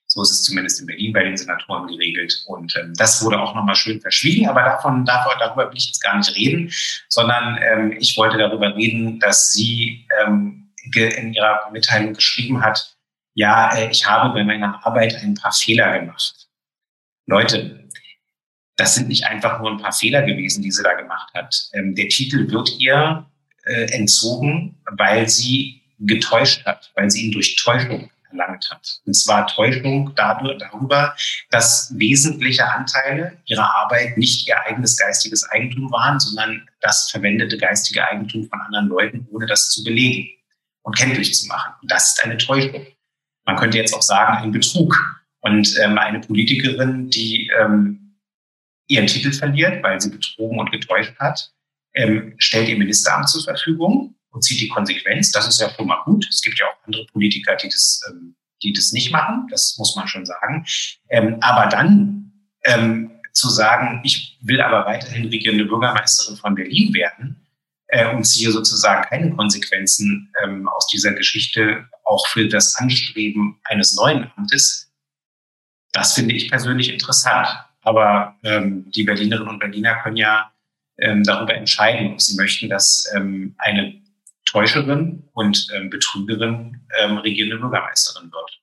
[0.07, 2.43] so ist es zumindest in Berlin bei den Senatoren geregelt.
[2.47, 4.47] Und ähm, das wurde auch nochmal schön verschwiegen.
[4.47, 6.71] Aber davon, davon, darüber will ich jetzt gar nicht reden,
[7.09, 12.95] sondern ähm, ich wollte darüber reden, dass sie ähm, in ihrer Mitteilung geschrieben hat,
[13.33, 16.47] ja, äh, ich habe bei meiner Arbeit ein paar Fehler gemacht.
[17.27, 17.89] Leute,
[18.77, 21.69] das sind nicht einfach nur ein paar Fehler gewesen, die sie da gemacht hat.
[21.73, 23.25] Ähm, der Titel wird ihr
[23.63, 28.99] äh, entzogen, weil sie getäuscht hat, weil sie ihn durch Täuschung erlangt hat.
[29.05, 31.15] Und zwar Täuschung dadurch, darüber,
[31.49, 38.07] dass wesentliche Anteile ihrer Arbeit nicht ihr eigenes geistiges Eigentum waren, sondern das verwendete geistige
[38.07, 40.29] Eigentum von anderen Leuten, ohne das zu belegen
[40.83, 41.73] und kenntlich zu machen.
[41.81, 42.85] Und das ist eine Täuschung.
[43.45, 44.95] Man könnte jetzt auch sagen, ein Betrug.
[45.41, 48.17] Und ähm, eine Politikerin, die ähm,
[48.87, 51.51] ihren Titel verliert, weil sie betrogen und getäuscht hat,
[51.93, 55.31] ähm, stellt ihr Ministeramt zur Verfügung und zieht die Konsequenz.
[55.31, 56.27] Das ist ja schon mal gut.
[56.29, 59.47] Es gibt ja auch andere Politiker, die das, ähm, die das nicht machen.
[59.49, 60.65] Das muss man schon sagen.
[61.09, 62.31] Ähm, aber dann
[62.65, 67.47] ähm, zu sagen, ich will aber weiterhin regierende Bürgermeisterin von Berlin werden
[67.87, 73.95] äh, und ziehe sozusagen keine Konsequenzen ähm, aus dieser Geschichte auch für das Anstreben eines
[73.95, 74.91] neuen Amtes,
[75.95, 77.47] das finde ich persönlich interessant.
[77.81, 80.51] Aber ähm, die Berlinerinnen und Berliner können ja
[80.97, 84.01] ähm, darüber entscheiden, ob sie möchten, dass ähm, eine
[84.55, 88.61] Täuscherin und ähm, Betrügerin ähm, regierende Bürgermeisterin wird.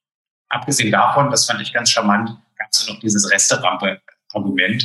[0.48, 4.82] Abgesehen davon, das fand ich ganz charmant, gab es noch dieses Resterampe-Argument,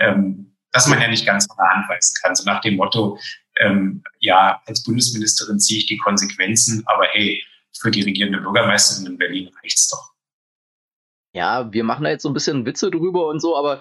[0.00, 2.34] ähm, dass man ja nicht ganz von der Hand weisen kann.
[2.34, 3.16] So nach dem Motto,
[3.60, 7.40] ähm, ja, als Bundesministerin ziehe ich die Konsequenzen, aber hey,
[7.80, 10.12] für die regierende Bürgermeisterin in Berlin reicht's doch.
[11.34, 13.80] Ja, wir machen da jetzt so ein bisschen Witze drüber und so, aber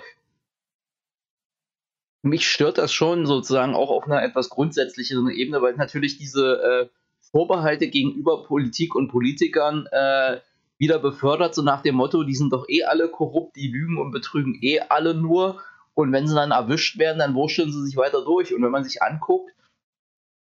[2.29, 6.89] mich stört das schon sozusagen auch auf einer etwas grundsätzlicheren Ebene, weil natürlich diese äh,
[7.31, 10.39] Vorbehalte gegenüber Politik und Politikern äh,
[10.77, 14.11] wieder befördert, so nach dem Motto, die sind doch eh alle korrupt, die lügen und
[14.11, 15.61] betrügen eh alle nur.
[15.93, 18.53] Und wenn sie dann erwischt werden, dann wurschteln sie sich weiter durch.
[18.53, 19.51] Und wenn man sich anguckt,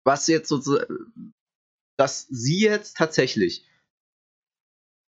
[0.04, 1.34] was jetzt sozusagen,
[1.98, 3.66] dass sie jetzt tatsächlich,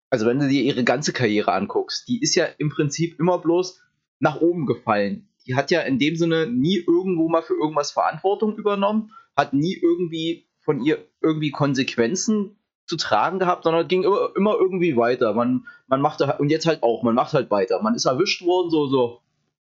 [0.09, 3.81] also wenn du dir ihre ganze Karriere anguckst, die ist ja im Prinzip immer bloß
[4.19, 8.55] nach oben gefallen die hat ja in dem Sinne nie irgendwo mal für irgendwas Verantwortung
[8.55, 14.53] übernommen, hat nie irgendwie von ihr irgendwie Konsequenzen zu tragen gehabt, sondern ging immer, immer
[14.53, 15.33] irgendwie weiter.
[15.33, 17.81] Man, man machte, und jetzt halt auch, man macht halt weiter.
[17.81, 19.21] Man ist erwischt worden, so, so,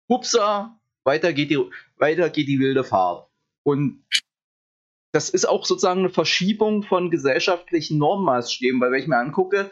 [0.09, 1.63] hupsa, weiter geht die,
[1.99, 3.29] weiter geht die wilde Fahrt.
[3.63, 4.03] Und
[5.13, 9.71] das ist auch sozusagen eine Verschiebung von gesellschaftlichen Normmaßstäben, weil wenn ich mir angucke,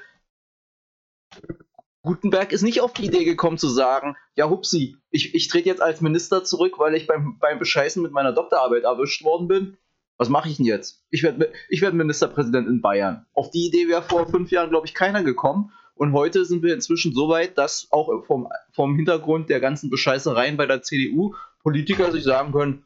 [2.02, 5.82] Gutenberg ist nicht auf die Idee gekommen zu sagen, ja hupsi, ich, ich trete jetzt
[5.82, 9.76] als Minister zurück, weil ich beim, beim Bescheißen mit meiner Doktorarbeit erwischt worden bin.
[10.16, 11.04] Was mache ich denn jetzt?
[11.10, 13.26] Ich werde ich werd Ministerpräsident in Bayern.
[13.32, 15.72] Auf die Idee wäre vor fünf Jahren, glaube ich, keiner gekommen.
[15.94, 20.56] Und heute sind wir inzwischen so weit, dass auch vom, vom Hintergrund der ganzen Bescheißereien
[20.56, 22.84] bei der CDU Politiker sich sagen können,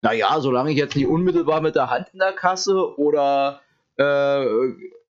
[0.00, 3.60] naja, solange ich jetzt nicht unmittelbar mit der Hand in der Kasse oder
[3.98, 4.46] äh,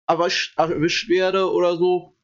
[0.08, 2.15] erwischt, erwischt werde oder so,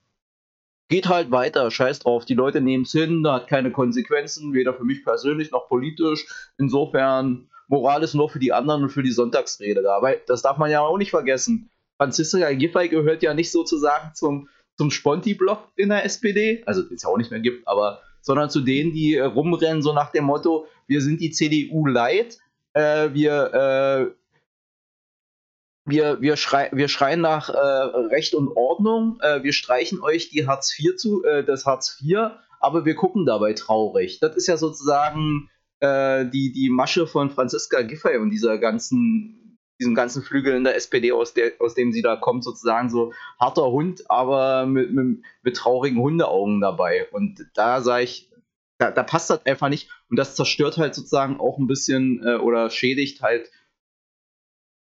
[0.91, 4.73] geht halt weiter, scheiß drauf, die Leute nehmen es hin, da hat keine Konsequenzen, weder
[4.73, 6.27] für mich persönlich noch politisch.
[6.57, 9.95] Insofern, Moral ist nur für die anderen und für die Sonntagsrede da.
[9.95, 11.69] Aber das darf man ja auch nicht vergessen.
[11.97, 17.03] Franziska Giffey gehört ja nicht sozusagen zum, zum Sponti-Block in der SPD, also den es
[17.03, 20.25] ja auch nicht mehr gibt, aber sondern zu denen, die äh, rumrennen, so nach dem
[20.25, 22.37] Motto, wir sind die CDU light,
[22.73, 24.20] äh, wir, äh,
[25.86, 30.47] wir, wir, schrei wir schreien nach äh, Recht und Ordnung, äh, wir streichen euch die
[30.47, 34.19] Hartz IV zu, äh, das Hartz IV, aber wir gucken dabei traurig.
[34.19, 39.95] Das ist ja sozusagen äh, die, die Masche von Franziska Giffey und dieser ganzen, diesem
[39.95, 43.71] ganzen Flügel in der SPD, aus, der, aus dem sie da kommt, sozusagen so harter
[43.71, 47.07] Hund, aber mit, mit, mit traurigen Hundeaugen dabei.
[47.11, 48.29] Und da sage ich,
[48.77, 52.36] da, da, passt das einfach nicht und das zerstört halt sozusagen auch ein bisschen äh,
[52.38, 53.49] oder schädigt halt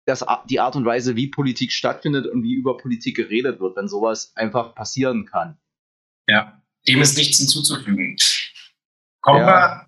[0.09, 3.89] das, die Art und Weise, wie Politik stattfindet und wie über Politik geredet wird, wenn
[3.89, 5.59] sowas einfach passieren kann.
[6.29, 8.17] Ja, dem ist nichts hinzuzufügen.
[9.21, 9.47] Kommen, ja.
[9.47, 9.87] wir,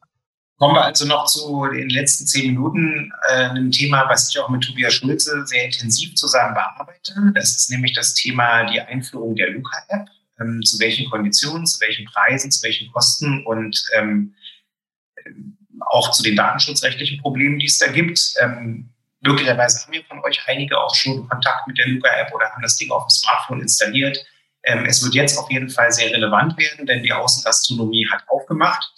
[0.58, 4.48] kommen wir also noch zu den letzten zehn Minuten äh, einem Thema, was ich auch
[4.50, 7.32] mit Tobias Schulze sehr intensiv zusammen bearbeite.
[7.34, 10.08] Das ist nämlich das Thema die Einführung der Luca-App.
[10.40, 14.34] Ähm, zu welchen Konditionen, zu welchen Preisen, zu welchen Kosten und ähm,
[15.90, 18.34] auch zu den datenschutzrechtlichen Problemen, die es da gibt.
[18.40, 18.89] Ähm,
[19.20, 22.76] möglicherweise haben wir von euch einige auch schon Kontakt mit der Luca-App oder haben das
[22.76, 24.18] Ding auf dem Smartphone installiert.
[24.62, 28.92] Ähm, es wird jetzt auf jeden Fall sehr relevant werden, denn die Außengastronomie hat aufgemacht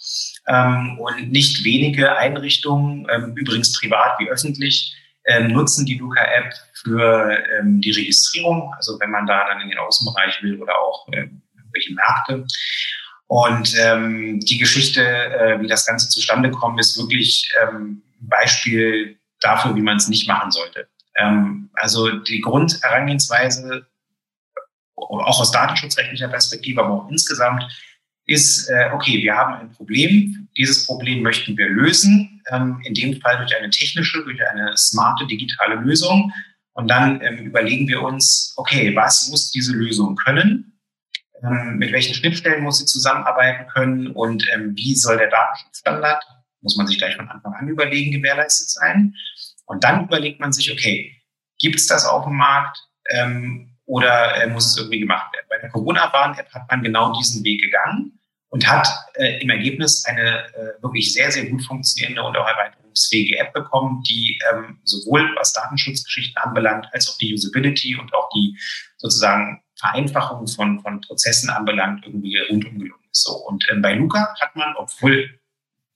[0.47, 4.93] ähm, und nicht wenige Einrichtungen, ähm, übrigens privat wie öffentlich,
[5.25, 9.77] ähm, nutzen die Luca-App für ähm, die Registrierung, also wenn man da dann in den
[9.77, 12.45] Außenbereich will oder auch ähm, welche Märkte.
[13.27, 19.81] Und die Geschichte, äh, wie das Ganze zustande kommt, ist wirklich ein Beispiel dafür, wie
[19.81, 20.87] man es nicht machen sollte.
[21.15, 23.85] Ähm, also die Grundherangehensweise,
[24.95, 27.63] auch aus datenschutzrechtlicher Perspektive, aber auch insgesamt,
[28.25, 33.19] ist, äh, okay, wir haben ein Problem, dieses Problem möchten wir lösen, ähm, in dem
[33.19, 36.31] Fall durch eine technische, durch eine smarte digitale Lösung.
[36.73, 40.79] Und dann ähm, überlegen wir uns, okay, was muss diese Lösung können?
[41.43, 46.23] Ähm, mit welchen Schnittstellen muss sie zusammenarbeiten können und ähm, wie soll der Datenschutzstandard,
[46.63, 49.15] muss man sich gleich von Anfang an überlegen, gewährleistet sein.
[49.65, 51.15] Und dann überlegt man sich, okay,
[51.59, 52.77] gibt es das auf dem Markt
[53.09, 55.45] ähm, oder äh, muss es irgendwie gemacht werden?
[55.49, 60.45] Bei der Corona-Warn-App hat man genau diesen Weg gegangen und hat äh, im Ergebnis eine
[60.53, 65.53] äh, wirklich sehr, sehr gut funktionierende und auch erweiterungsfähige App bekommen, die ähm, sowohl was
[65.53, 68.57] Datenschutzgeschichten anbelangt, als auch die Usability und auch die
[68.97, 73.23] sozusagen Vereinfachung von, von Prozessen anbelangt, irgendwie rundum gelungen ist.
[73.23, 73.33] So.
[73.33, 75.39] Und ähm, bei Luca hat man, obwohl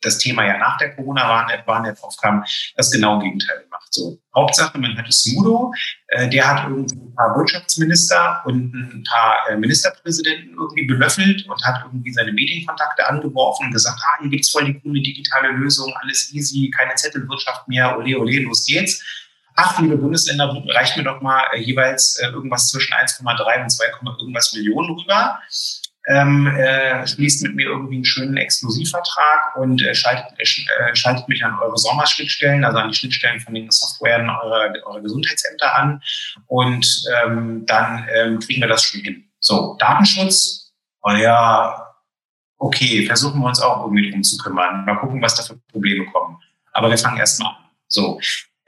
[0.02, 2.44] das Thema ja nach der Corona-Warn-App aufkam,
[2.76, 3.88] das genaue Gegenteil gemacht.
[3.92, 5.74] So, Hauptsache, man hatte Smudo,
[6.10, 11.64] äh, der hat irgendwie ein paar Wirtschaftsminister und ein paar äh, Ministerpräsidenten irgendwie belöffelt und
[11.64, 15.94] hat irgendwie seine Medienkontakte angeworfen und gesagt, ah, hier gibt's voll die coole digitale Lösung,
[16.02, 19.04] alles easy, keine Zettelwirtschaft mehr, ole, ole, los geht's
[19.58, 23.86] ach, liebe Bundesländer, reicht mir doch mal äh, jeweils äh, irgendwas zwischen 1,3 und 2,
[24.20, 25.40] irgendwas Millionen rüber.
[26.10, 31.44] Ähm, äh, schließt mit mir irgendwie einen schönen Exklusivvertrag und äh, schaltet, äh, schaltet mich
[31.44, 36.02] an eure Sommerschnittstellen, also an die Schnittstellen von den Softwaren eurer, eurer Gesundheitsämter an
[36.46, 39.26] und ähm, dann ähm, kriegen wir das schon hin.
[39.40, 41.88] So, Datenschutz, oh ja,
[42.58, 44.86] okay, versuchen wir uns auch irgendwie drum zu kümmern.
[44.86, 46.38] Mal gucken, was da für Probleme kommen.
[46.72, 47.70] Aber wir fangen erst mal an.
[47.88, 48.20] So,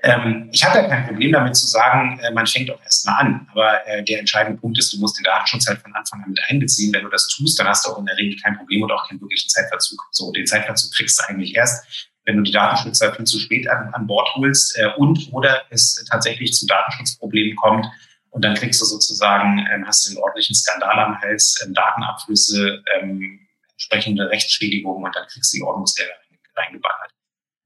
[0.03, 3.47] ähm, ich habe ja kein Problem damit zu sagen, äh, man fängt auch erstmal an.
[3.51, 6.39] Aber äh, der entscheidende Punkt ist, du musst den Datenschutz halt von Anfang an mit
[6.47, 6.93] einbeziehen.
[6.93, 9.07] Wenn du das tust, dann hast du auch in der Regel kein Problem und auch
[9.07, 10.01] keinen wirklichen Zeitverzug.
[10.11, 13.93] So, den Zeitverzug kriegst du eigentlich erst, wenn du die Datenschützer viel zu spät an,
[13.93, 17.85] an Bord holst äh, und oder es tatsächlich zu Datenschutzproblemen kommt.
[18.29, 22.83] Und dann kriegst du sozusagen, ähm, hast du den ordentlichen Skandal am Hals, ähm, Datenabflüsse,
[22.95, 26.13] ähm, entsprechende Rechtsschädigungen und dann kriegst du die Ordnungsgelder
[26.55, 27.11] reingeballert.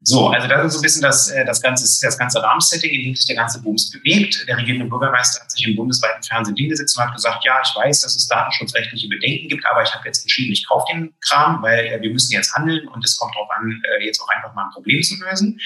[0.06, 3.04] So, also das ist so ein bisschen das, äh, das ganze, das ganze Rahmensetting, in
[3.04, 4.46] dem sich der ganze Bums bewegt.
[4.50, 8.02] Der regierende Bürgermeister hat sich im bundesweiten Fernsehen hingesetzt und hat gesagt, ja, ich weiß,
[8.02, 11.86] dass es datenschutzrechtliche Bedenken gibt, aber ich habe jetzt entschieden, ich kaufe den Kram, weil
[11.86, 14.66] äh, wir müssen jetzt handeln und es kommt darauf an, äh, jetzt auch einfach mal
[14.66, 15.58] ein Problem zu lösen.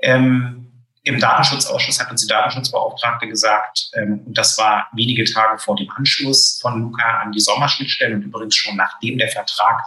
[0.00, 0.66] Ähm,
[1.04, 5.90] Im Datenschutzausschuss hat uns die Datenschutzbeauftragte gesagt, ähm, und das war wenige Tage vor dem
[5.96, 9.80] Anschluss von Luca an die Sommerschnittstelle und übrigens schon nachdem der Vertrag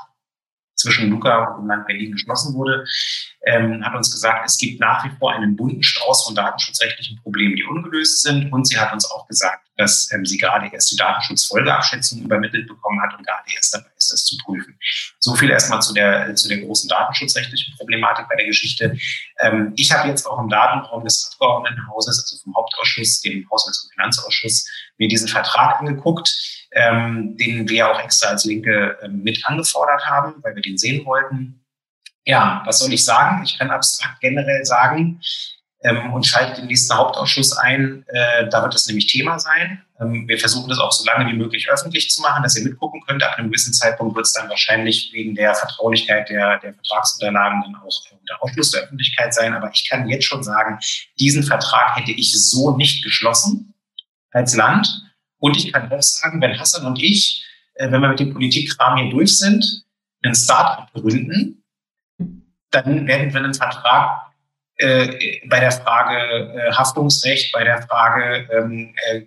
[0.76, 2.86] zwischen Luca und dem Land Berlin geschlossen wurde,
[3.46, 7.56] ähm, hat uns gesagt, es gibt nach wie vor einen bunten Strauß von datenschutzrechtlichen Problemen,
[7.56, 8.52] die ungelöst sind.
[8.52, 13.02] Und sie hat uns auch gesagt, dass ähm, sie gerade erst die Datenschutzfolgeabschätzung übermittelt bekommen
[13.02, 14.78] hat und gerade erst dabei ist, das zu prüfen.
[15.20, 18.98] So viel erstmal zu der, zu der großen datenschutzrechtlichen Problematik bei der Geschichte.
[19.40, 23.92] Ähm, ich habe jetzt auch im Datenraum des Abgeordnetenhauses, also vom Hauptausschuss, dem Haushalts- und
[23.94, 24.68] Finanzausschuss,
[25.04, 30.36] mir diesen Vertrag angeguckt ähm, den wir auch extra als Linke äh, mit angefordert haben,
[30.42, 31.64] weil wir den sehen wollten.
[32.26, 33.44] Ja, was soll ich sagen?
[33.44, 35.20] Ich kann abstrakt generell sagen
[35.84, 38.06] ähm, und schalte den nächsten Hauptausschuss ein.
[38.08, 39.84] Äh, da wird es nämlich Thema sein.
[40.00, 43.02] Ähm, wir versuchen das auch so lange wie möglich öffentlich zu machen, dass ihr mitgucken
[43.06, 43.24] könnt.
[43.24, 47.76] Ab einem gewissen Zeitpunkt wird es dann wahrscheinlich wegen der Vertraulichkeit der, der Vertragsunterlagen dann
[47.76, 49.54] auch unter Ausschluss der Öffentlichkeit sein.
[49.54, 50.80] Aber ich kann jetzt schon sagen,
[51.20, 53.73] diesen Vertrag hätte ich so nicht geschlossen
[54.34, 54.88] als Land.
[55.40, 58.98] Und ich kann auch sagen, wenn Hassan und ich, äh, wenn wir mit dem Politikkram
[58.98, 59.84] hier durch sind,
[60.24, 61.64] ein Start-up gründen,
[62.72, 64.32] dann werden wir einen Vertrag
[64.78, 69.22] äh, bei der Frage äh, Haftungsrecht, bei der Frage ähm, äh,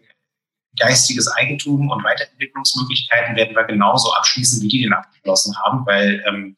[0.79, 6.57] geistiges Eigentum und Weiterentwicklungsmöglichkeiten werden wir genauso abschließen, wie die den abgeschlossen haben, weil ähm,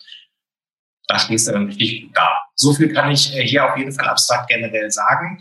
[1.07, 2.37] da stehst du dann richtig gut da.
[2.55, 5.39] so viel kann ich äh, hier auf jeden Fall abstrakt generell sagen.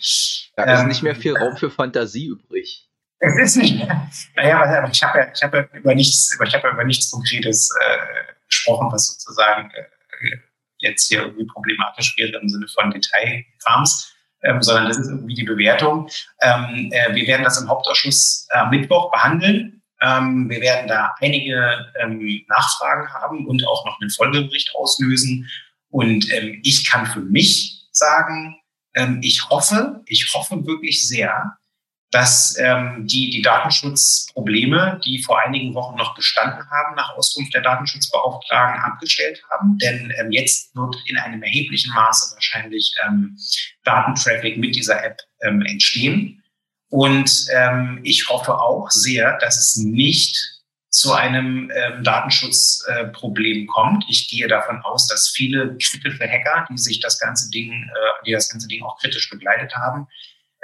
[0.55, 2.86] Da ist ähm, nicht mehr viel Raum für Fantasie übrig.
[3.19, 4.09] Es ist nicht mehr.
[4.35, 7.09] Naja, aber ich habe ja, ich hab ja über nichts, ich habe ja über nichts
[7.09, 10.37] Konkretes äh, gesprochen, was sozusagen äh,
[10.79, 14.13] jetzt hier irgendwie problematisch wäre im Sinne von Detailkrams.
[14.43, 16.07] Ähm, sondern das ist irgendwie die Bewertung.
[16.41, 19.81] Ähm, äh, wir werden das im Hauptausschuss am Mittwoch behandeln.
[19.99, 25.49] Ähm, wir werden da einige ähm, Nachfragen haben und auch noch einen Folgebericht auslösen.
[25.89, 28.59] Und ähm, ich kann für mich sagen,
[28.93, 31.57] ähm, ich hoffe, ich hoffe wirklich sehr,
[32.11, 37.61] dass ähm, die, die Datenschutzprobleme, die vor einigen Wochen noch bestanden haben, nach Auskunft der
[37.61, 39.77] Datenschutzbeauftragten abgestellt haben.
[39.79, 43.37] Denn ähm, jetzt wird in einem erheblichen Maße wahrscheinlich ähm,
[43.83, 46.43] Datentraffic mit dieser App ähm, entstehen.
[46.89, 50.57] Und ähm, ich hoffe auch sehr, dass es nicht
[50.89, 54.05] zu einem ähm, Datenschutzproblem äh, kommt.
[54.07, 58.31] Ich gehe davon aus, dass viele kritische Hacker, die sich das ganze Ding, äh, die
[58.31, 60.07] das ganze Ding auch kritisch begleitet haben,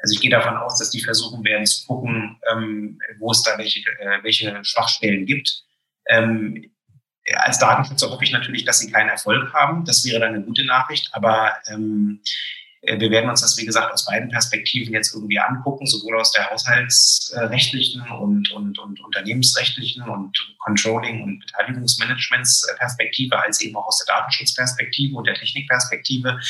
[0.04, 3.58] also ich gehe davon aus, dass die versuchen werden zu gucken, ähm, wo es da
[3.58, 5.64] welche, äh, welche Schwachstellen gibt.
[6.10, 6.70] Ähm,
[7.36, 9.86] als Datenschützer hoffe ich natürlich, dass sie keinen Erfolg haben.
[9.86, 11.10] Das wäre dann eine gute Nachricht.
[11.14, 12.20] Aber ähm,
[12.82, 16.34] äh, wir werden uns das, wie gesagt, aus beiden Perspektiven jetzt irgendwie angucken, sowohl aus
[16.34, 24.14] der haushaltsrechtlichen und, und, und unternehmensrechtlichen und Controlling- und Beteiligungsmanagementsperspektive, als eben auch aus der
[24.14, 26.42] Datenschutzperspektive und der Technikperspektive.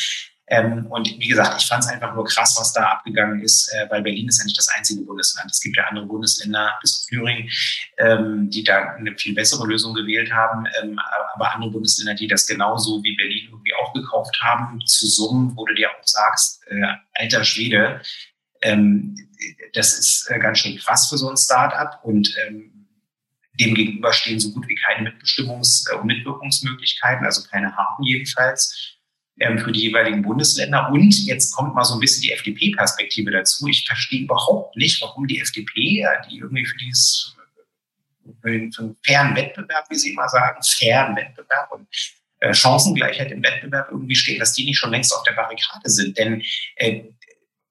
[0.54, 3.90] Ähm, und wie gesagt, ich fand es einfach nur krass, was da abgegangen ist, äh,
[3.90, 5.50] weil Berlin ist ja nicht das einzige Bundesland.
[5.50, 7.50] Es gibt ja andere Bundesländer, bis auf Thüringen,
[7.98, 11.00] ähm, die da eine viel bessere Lösung gewählt haben, ähm,
[11.34, 15.66] aber andere Bundesländer, die das genauso wie Berlin irgendwie auch gekauft haben, zu Summen, wo
[15.66, 16.86] du dir auch sagst, äh,
[17.16, 18.02] alter Schwede,
[18.62, 19.16] ähm,
[19.74, 22.00] das ist äh, ganz schön krass für so ein Start-up.
[22.04, 22.88] Und ähm,
[23.60, 28.93] dem gegenüber stehen so gut wie keine Mitbestimmungs- und Mitwirkungsmöglichkeiten, also keine harten jedenfalls
[29.38, 30.90] für die jeweiligen Bundesländer.
[30.92, 33.68] Und jetzt kommt mal so ein bisschen die FDP-Perspektive dazu.
[33.68, 37.36] Ich verstehe überhaupt nicht, warum die FDP, die irgendwie für dieses
[38.42, 38.72] für einen
[39.06, 41.88] fairen Wettbewerb, wie Sie immer sagen, fairen Wettbewerb und
[42.40, 46.18] äh, Chancengleichheit im Wettbewerb irgendwie steht, dass die nicht schon längst auf der Barrikade sind.
[46.18, 46.42] Denn
[46.76, 47.04] äh,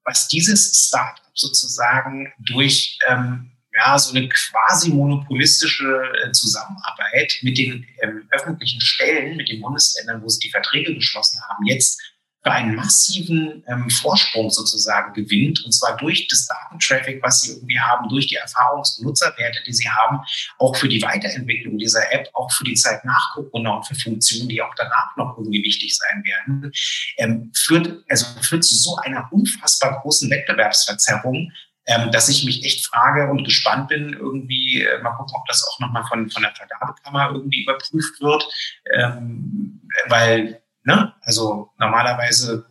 [0.03, 7.85] was dieses Startup sozusagen durch ähm, ja, so eine quasi monopolistische äh, Zusammenarbeit mit den
[8.01, 12.01] ähm, öffentlichen Stellen, mit den Bundesländern, wo sie die Verträge geschlossen haben, jetzt
[12.43, 17.79] für einen massiven ähm, Vorsprung sozusagen gewinnt, und zwar durch das Datentraffic, was sie irgendwie
[17.79, 20.19] haben, durch die Erfahrungs- und Nutzerwerte, die sie haben,
[20.59, 24.49] auch für die Weiterentwicklung dieser App, auch für die Zeit nach Corona und für Funktionen,
[24.49, 26.71] die auch danach noch irgendwie wichtig sein werden,
[27.17, 31.49] ähm, führt, also führt zu so einer unfassbar großen Wettbewerbsverzerrung,
[31.85, 35.67] ähm, dass ich mich echt frage und gespannt bin, irgendwie äh, mal gucken, ob das
[35.67, 38.47] auch nochmal von, von der Vergabekammer irgendwie überprüft wird.
[38.95, 42.65] Ähm, weil, ne, also normalerweise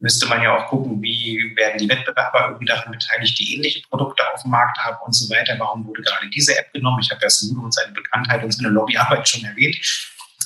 [0.00, 4.22] müsste man ja auch gucken, wie werden die Wettbewerber irgendwie daran beteiligt, die ähnliche Produkte
[4.32, 5.54] auf dem Markt haben und so weiter.
[5.58, 7.00] Warum wurde gerade diese App genommen?
[7.00, 9.76] Ich habe ja Smudo und seine Bekanntheit und seine Lobbyarbeit schon erwähnt.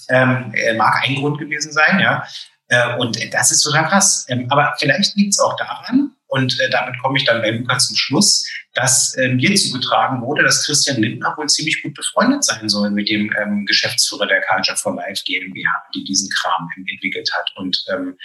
[0.08, 2.26] Ähm, mag ein Grund gewesen sein, ja.
[2.68, 4.26] Äh, und das ist total krass.
[4.28, 7.78] Ähm, aber vielleicht liegt es auch daran, und äh, damit komme ich dann bei Luca
[7.78, 12.68] zum Schluss, dass äh, mir zugetragen wurde, dass Christian Lindner wohl ziemlich gut befreundet sein
[12.68, 17.52] soll mit dem ähm, Geschäftsführer der Culture for Life GmbH, die diesen Kram entwickelt hat.
[17.54, 18.18] Und ähm,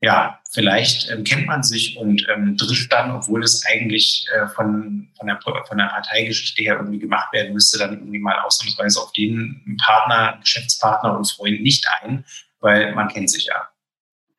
[0.00, 5.10] ja, vielleicht ähm, kennt man sich und ähm, trifft dann, obwohl es eigentlich äh, von,
[5.18, 9.10] von, der, von der Parteigeschichte her irgendwie gemacht werden müsste, dann irgendwie mal ausnahmsweise auf
[9.10, 12.24] den Partner, Geschäftspartner und Freund nicht ein,
[12.60, 13.68] weil man kennt sich ja.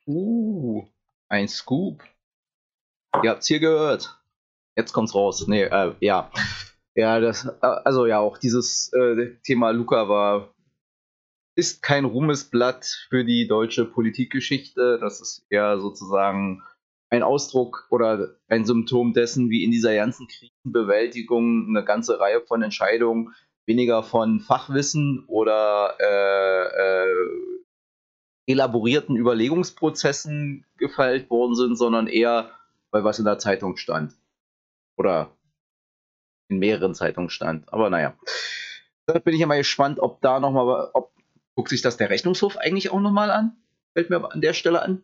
[0.08, 0.88] Uh,
[1.28, 2.02] ein Scoop.
[3.24, 4.18] Ihr habt's hier gehört.
[4.76, 5.48] Jetzt kommt's raus.
[5.48, 6.32] Nee, äh, ja.
[6.96, 10.54] Ja, das, äh, also ja, auch dieses äh, Thema Luca war,
[11.56, 15.00] ist kein Ruhmesblatt für die deutsche Politikgeschichte.
[15.00, 16.64] Das ist eher sozusagen
[17.10, 22.62] ein Ausdruck oder ein Symptom dessen, wie in dieser ganzen Krisenbewältigung eine ganze Reihe von
[22.62, 23.34] Entscheidungen
[23.66, 27.16] weniger von Fachwissen oder äh, äh,
[28.48, 32.52] elaborierten Überlegungsprozessen gefeilt worden sind, sondern eher
[32.96, 34.14] weil was in der Zeitung stand.
[34.96, 35.36] Oder
[36.48, 37.72] in mehreren Zeitungen stand.
[37.74, 38.18] Aber naja.
[39.06, 41.14] Da bin ich ja mal gespannt, ob da nochmal, ob
[41.56, 43.58] guckt sich das der Rechnungshof eigentlich auch nochmal an?
[43.94, 45.04] Fällt mir an der Stelle an.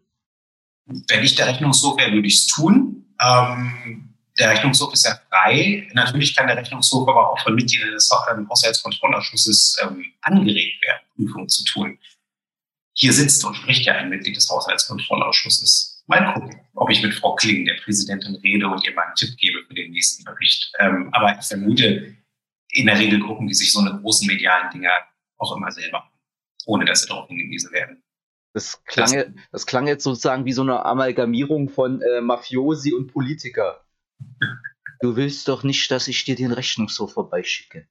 [0.86, 3.14] Wenn ich der Rechnungshof wäre, würde ich es tun.
[3.22, 5.90] Ähm, der Rechnungshof ist ja frei.
[5.94, 11.50] Natürlich kann der Rechnungshof aber auch von Mitgliedern des ähm, Haushaltskontrollausschusses ähm, angeregt werden, Prüfungen
[11.50, 12.00] zu tun.
[12.94, 17.36] Hier sitzt und spricht ja ein Mitglied des Haushaltskontrollausschusses mal gucken, ob ich mit Frau
[17.36, 20.72] Kling, der Präsidentin, rede und ihr mal einen Tipp gebe für den nächsten Bericht.
[20.80, 22.16] Ähm, aber ich vermute,
[22.70, 24.92] in der Regel gucken die sich so eine großen medialen Dinger
[25.38, 26.10] auch immer selber,
[26.66, 28.04] ohne dass sie darauf hingewiesen werden.
[28.54, 33.08] Das klang, das, das klang jetzt sozusagen wie so eine Amalgamierung von äh, Mafiosi und
[33.08, 33.86] Politiker.
[35.00, 37.88] Du willst doch nicht, dass ich dir den Rechnungshof vorbeischicke.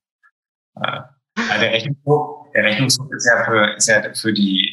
[0.77, 1.17] Ja.
[1.37, 4.70] der Rechnungshof, der Rechnungshof ist ja für, ist ja für die,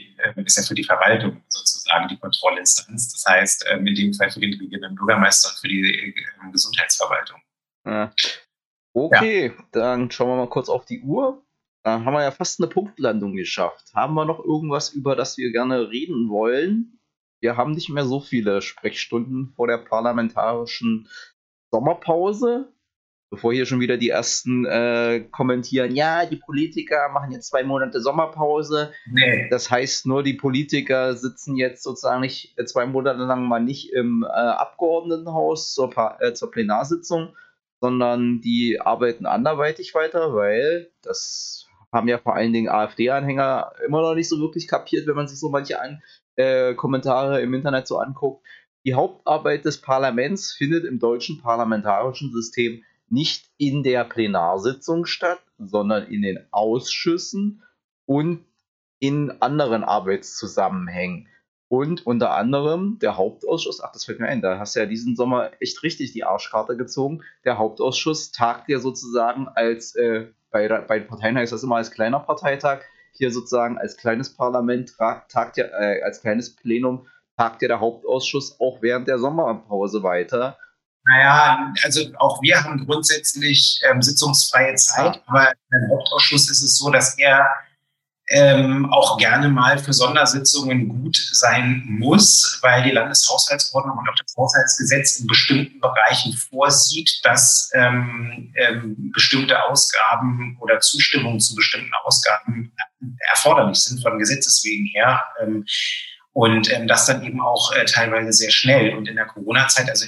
[0.47, 3.11] ist ja für die Verwaltung sozusagen die Kontrollinstanz.
[3.11, 7.41] Das heißt, ähm, in dem Fall für den regierenden Bürgermeister und für die äh, Gesundheitsverwaltung.
[7.85, 8.11] Ja.
[8.93, 9.63] Okay, ja.
[9.71, 11.43] dann schauen wir mal kurz auf die Uhr.
[11.83, 13.93] Dann haben wir ja fast eine Punktlandung geschafft.
[13.93, 16.99] Haben wir noch irgendwas, über das wir gerne reden wollen?
[17.39, 21.07] Wir haben nicht mehr so viele Sprechstunden vor der parlamentarischen
[21.71, 22.73] Sommerpause.
[23.29, 27.99] Bevor hier schon wieder die ersten äh, kommentieren, ja, die Politiker machen jetzt zwei Monate
[27.99, 28.93] Sommerpause.
[29.11, 29.49] Nee.
[29.49, 33.91] Das heißt nur, die Politiker sitzen jetzt sozusagen nicht äh, zwei Monate lang mal nicht
[33.91, 37.35] im äh, Abgeordnetenhaus zur, äh, zur Plenarsitzung,
[37.81, 44.15] sondern die arbeiten anderweitig weiter, weil das haben ja vor allen Dingen AfD-Anhänger immer noch
[44.15, 46.01] nicht so wirklich kapiert, wenn man sich so manche an,
[46.37, 48.45] äh, Kommentare im Internet so anguckt.
[48.85, 56.07] Die Hauptarbeit des Parlaments findet im deutschen parlamentarischen System nicht in der Plenarsitzung statt, sondern
[56.07, 57.63] in den Ausschüssen
[58.05, 58.45] und
[58.99, 61.27] in anderen Arbeitszusammenhängen.
[61.69, 65.15] Und unter anderem der Hauptausschuss, ach, das fällt mir ein, da hast du ja diesen
[65.17, 67.23] Sommer echt richtig die Arschkarte gezogen.
[67.43, 72.19] Der Hauptausschuss tagt ja sozusagen als äh, bei, bei Parteien heißt das immer als kleiner
[72.19, 72.81] Parteitag.
[73.11, 78.59] Hier sozusagen als kleines Parlament tagt ja, äh, als kleines Plenum tagt ja der Hauptausschuss
[78.59, 80.57] auch während der Sommerpause weiter.
[81.09, 86.89] Naja, also auch wir haben grundsätzlich ähm, sitzungsfreie Zeit, aber im Hauptausschuss ist es so,
[86.89, 87.47] dass er
[88.29, 94.35] ähm, auch gerne mal für Sondersitzungen gut sein muss, weil die Landeshaushaltsordnung und auch das
[94.35, 102.73] Haushaltsgesetz in bestimmten Bereichen vorsieht, dass ähm, ähm, bestimmte Ausgaben oder Zustimmung zu bestimmten Ausgaben
[103.31, 105.23] erforderlich sind von Gesetzes wegen her.
[105.41, 105.65] Ähm,
[106.33, 108.93] und ähm, das dann eben auch äh, teilweise sehr schnell.
[108.95, 110.05] Und in der Corona-Zeit, also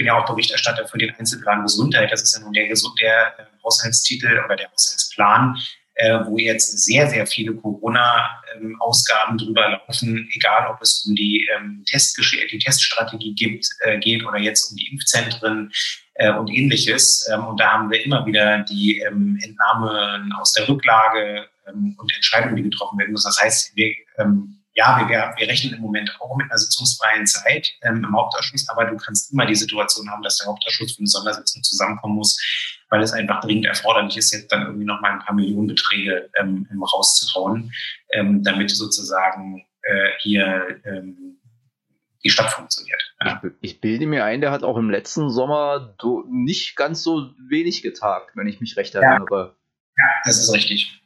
[0.00, 3.44] bin ja auch Berichterstatter für den Einzelplan Gesundheit, das ist ja nun der, der äh,
[3.62, 5.58] Haushaltstitel oder der Haushaltsplan,
[5.96, 11.84] äh, wo jetzt sehr, sehr viele Corona-Ausgaben drüber laufen, egal ob es um die, ähm,
[11.84, 15.70] die Teststrategie gibt, äh, geht oder jetzt um die Impfzentren
[16.14, 17.28] äh, und ähnliches.
[17.30, 22.10] Ähm, und da haben wir immer wieder die ähm, Entnahmen aus der Rücklage ähm, und
[22.14, 23.28] Entscheidungen, die getroffen werden müssen.
[23.28, 27.72] Das heißt, wir ähm, ja, wir, wir rechnen im Moment auch mit einer sitzungsfreien Zeit
[27.82, 31.08] ähm, im Hauptausschuss, aber du kannst immer die Situation haben, dass der Hauptausschuss für eine
[31.08, 32.38] Sondersitzung zusammenkommen muss,
[32.88, 36.68] weil es einfach dringend erforderlich ist, jetzt dann irgendwie noch mal ein paar Millionenbeträge ähm,
[36.92, 37.72] rauszuhauen,
[38.12, 41.40] ähm, damit sozusagen äh, hier ähm,
[42.22, 43.02] die Stadt funktioniert.
[43.24, 43.40] Ja.
[43.42, 45.96] Ich, ich, bilde mir ein, der hat auch im letzten Sommer
[46.28, 49.56] nicht ganz so wenig getagt, wenn ich mich recht erinnere.
[49.96, 50.99] Ja, ja das ist richtig.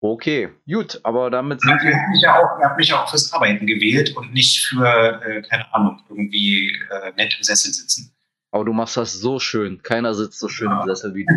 [0.00, 1.90] Okay, gut, aber damit sind wir.
[1.90, 5.22] Ihr habt mich ja auch, ihr mich ja auch fürs Arbeiten gewählt und nicht für,
[5.22, 8.14] äh, keine Ahnung, irgendwie äh, nett im Sessel sitzen.
[8.52, 9.82] Aber du machst das so schön.
[9.82, 10.80] Keiner sitzt so schön ja.
[10.80, 11.34] im Sessel wie du.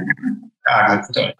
[0.67, 1.33] Ja, ganz toll.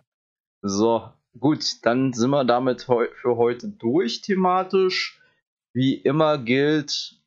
[0.64, 5.22] So, gut, dann sind wir damit heu für heute durch thematisch.
[5.74, 7.22] Wie immer gilt,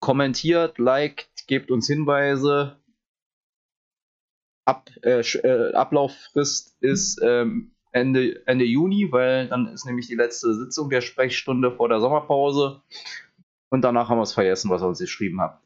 [0.00, 2.76] kommentiert, liked, gebt uns Hinweise.
[4.66, 10.54] Ab, äh, äh, Ablauffrist ist ähm, Ende, Ende Juni, weil dann ist nämlich die letzte
[10.54, 12.82] Sitzung der Sprechstunde vor der Sommerpause.
[13.70, 15.62] Und danach haben wir es vergessen, was ihr uns geschrieben habt.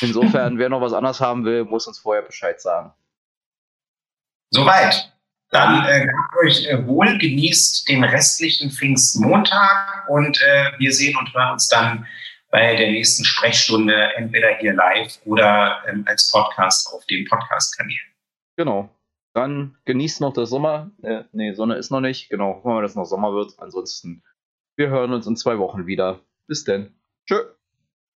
[0.00, 2.92] Insofern, wer noch was anderes haben will, muss uns vorher Bescheid sagen.
[4.50, 5.12] Soweit.
[5.50, 6.06] Dann äh,
[6.44, 12.06] euch äh, wohl, genießt den restlichen Pfingstmontag und äh, wir sehen und hören uns dann
[12.50, 17.96] bei der nächsten Sprechstunde entweder hier live oder ähm, als Podcast auf dem Podcast-Kanal.
[18.56, 18.90] Genau.
[19.38, 20.90] Dann genießt noch das Sommer.
[21.00, 22.28] Äh, nee, Sonne ist noch nicht.
[22.28, 23.54] Genau, hoffen wir, dass es noch Sommer wird.
[23.58, 24.24] Ansonsten,
[24.74, 26.18] wir hören uns in zwei Wochen wieder.
[26.48, 26.96] Bis denn.
[27.24, 27.36] Tschö.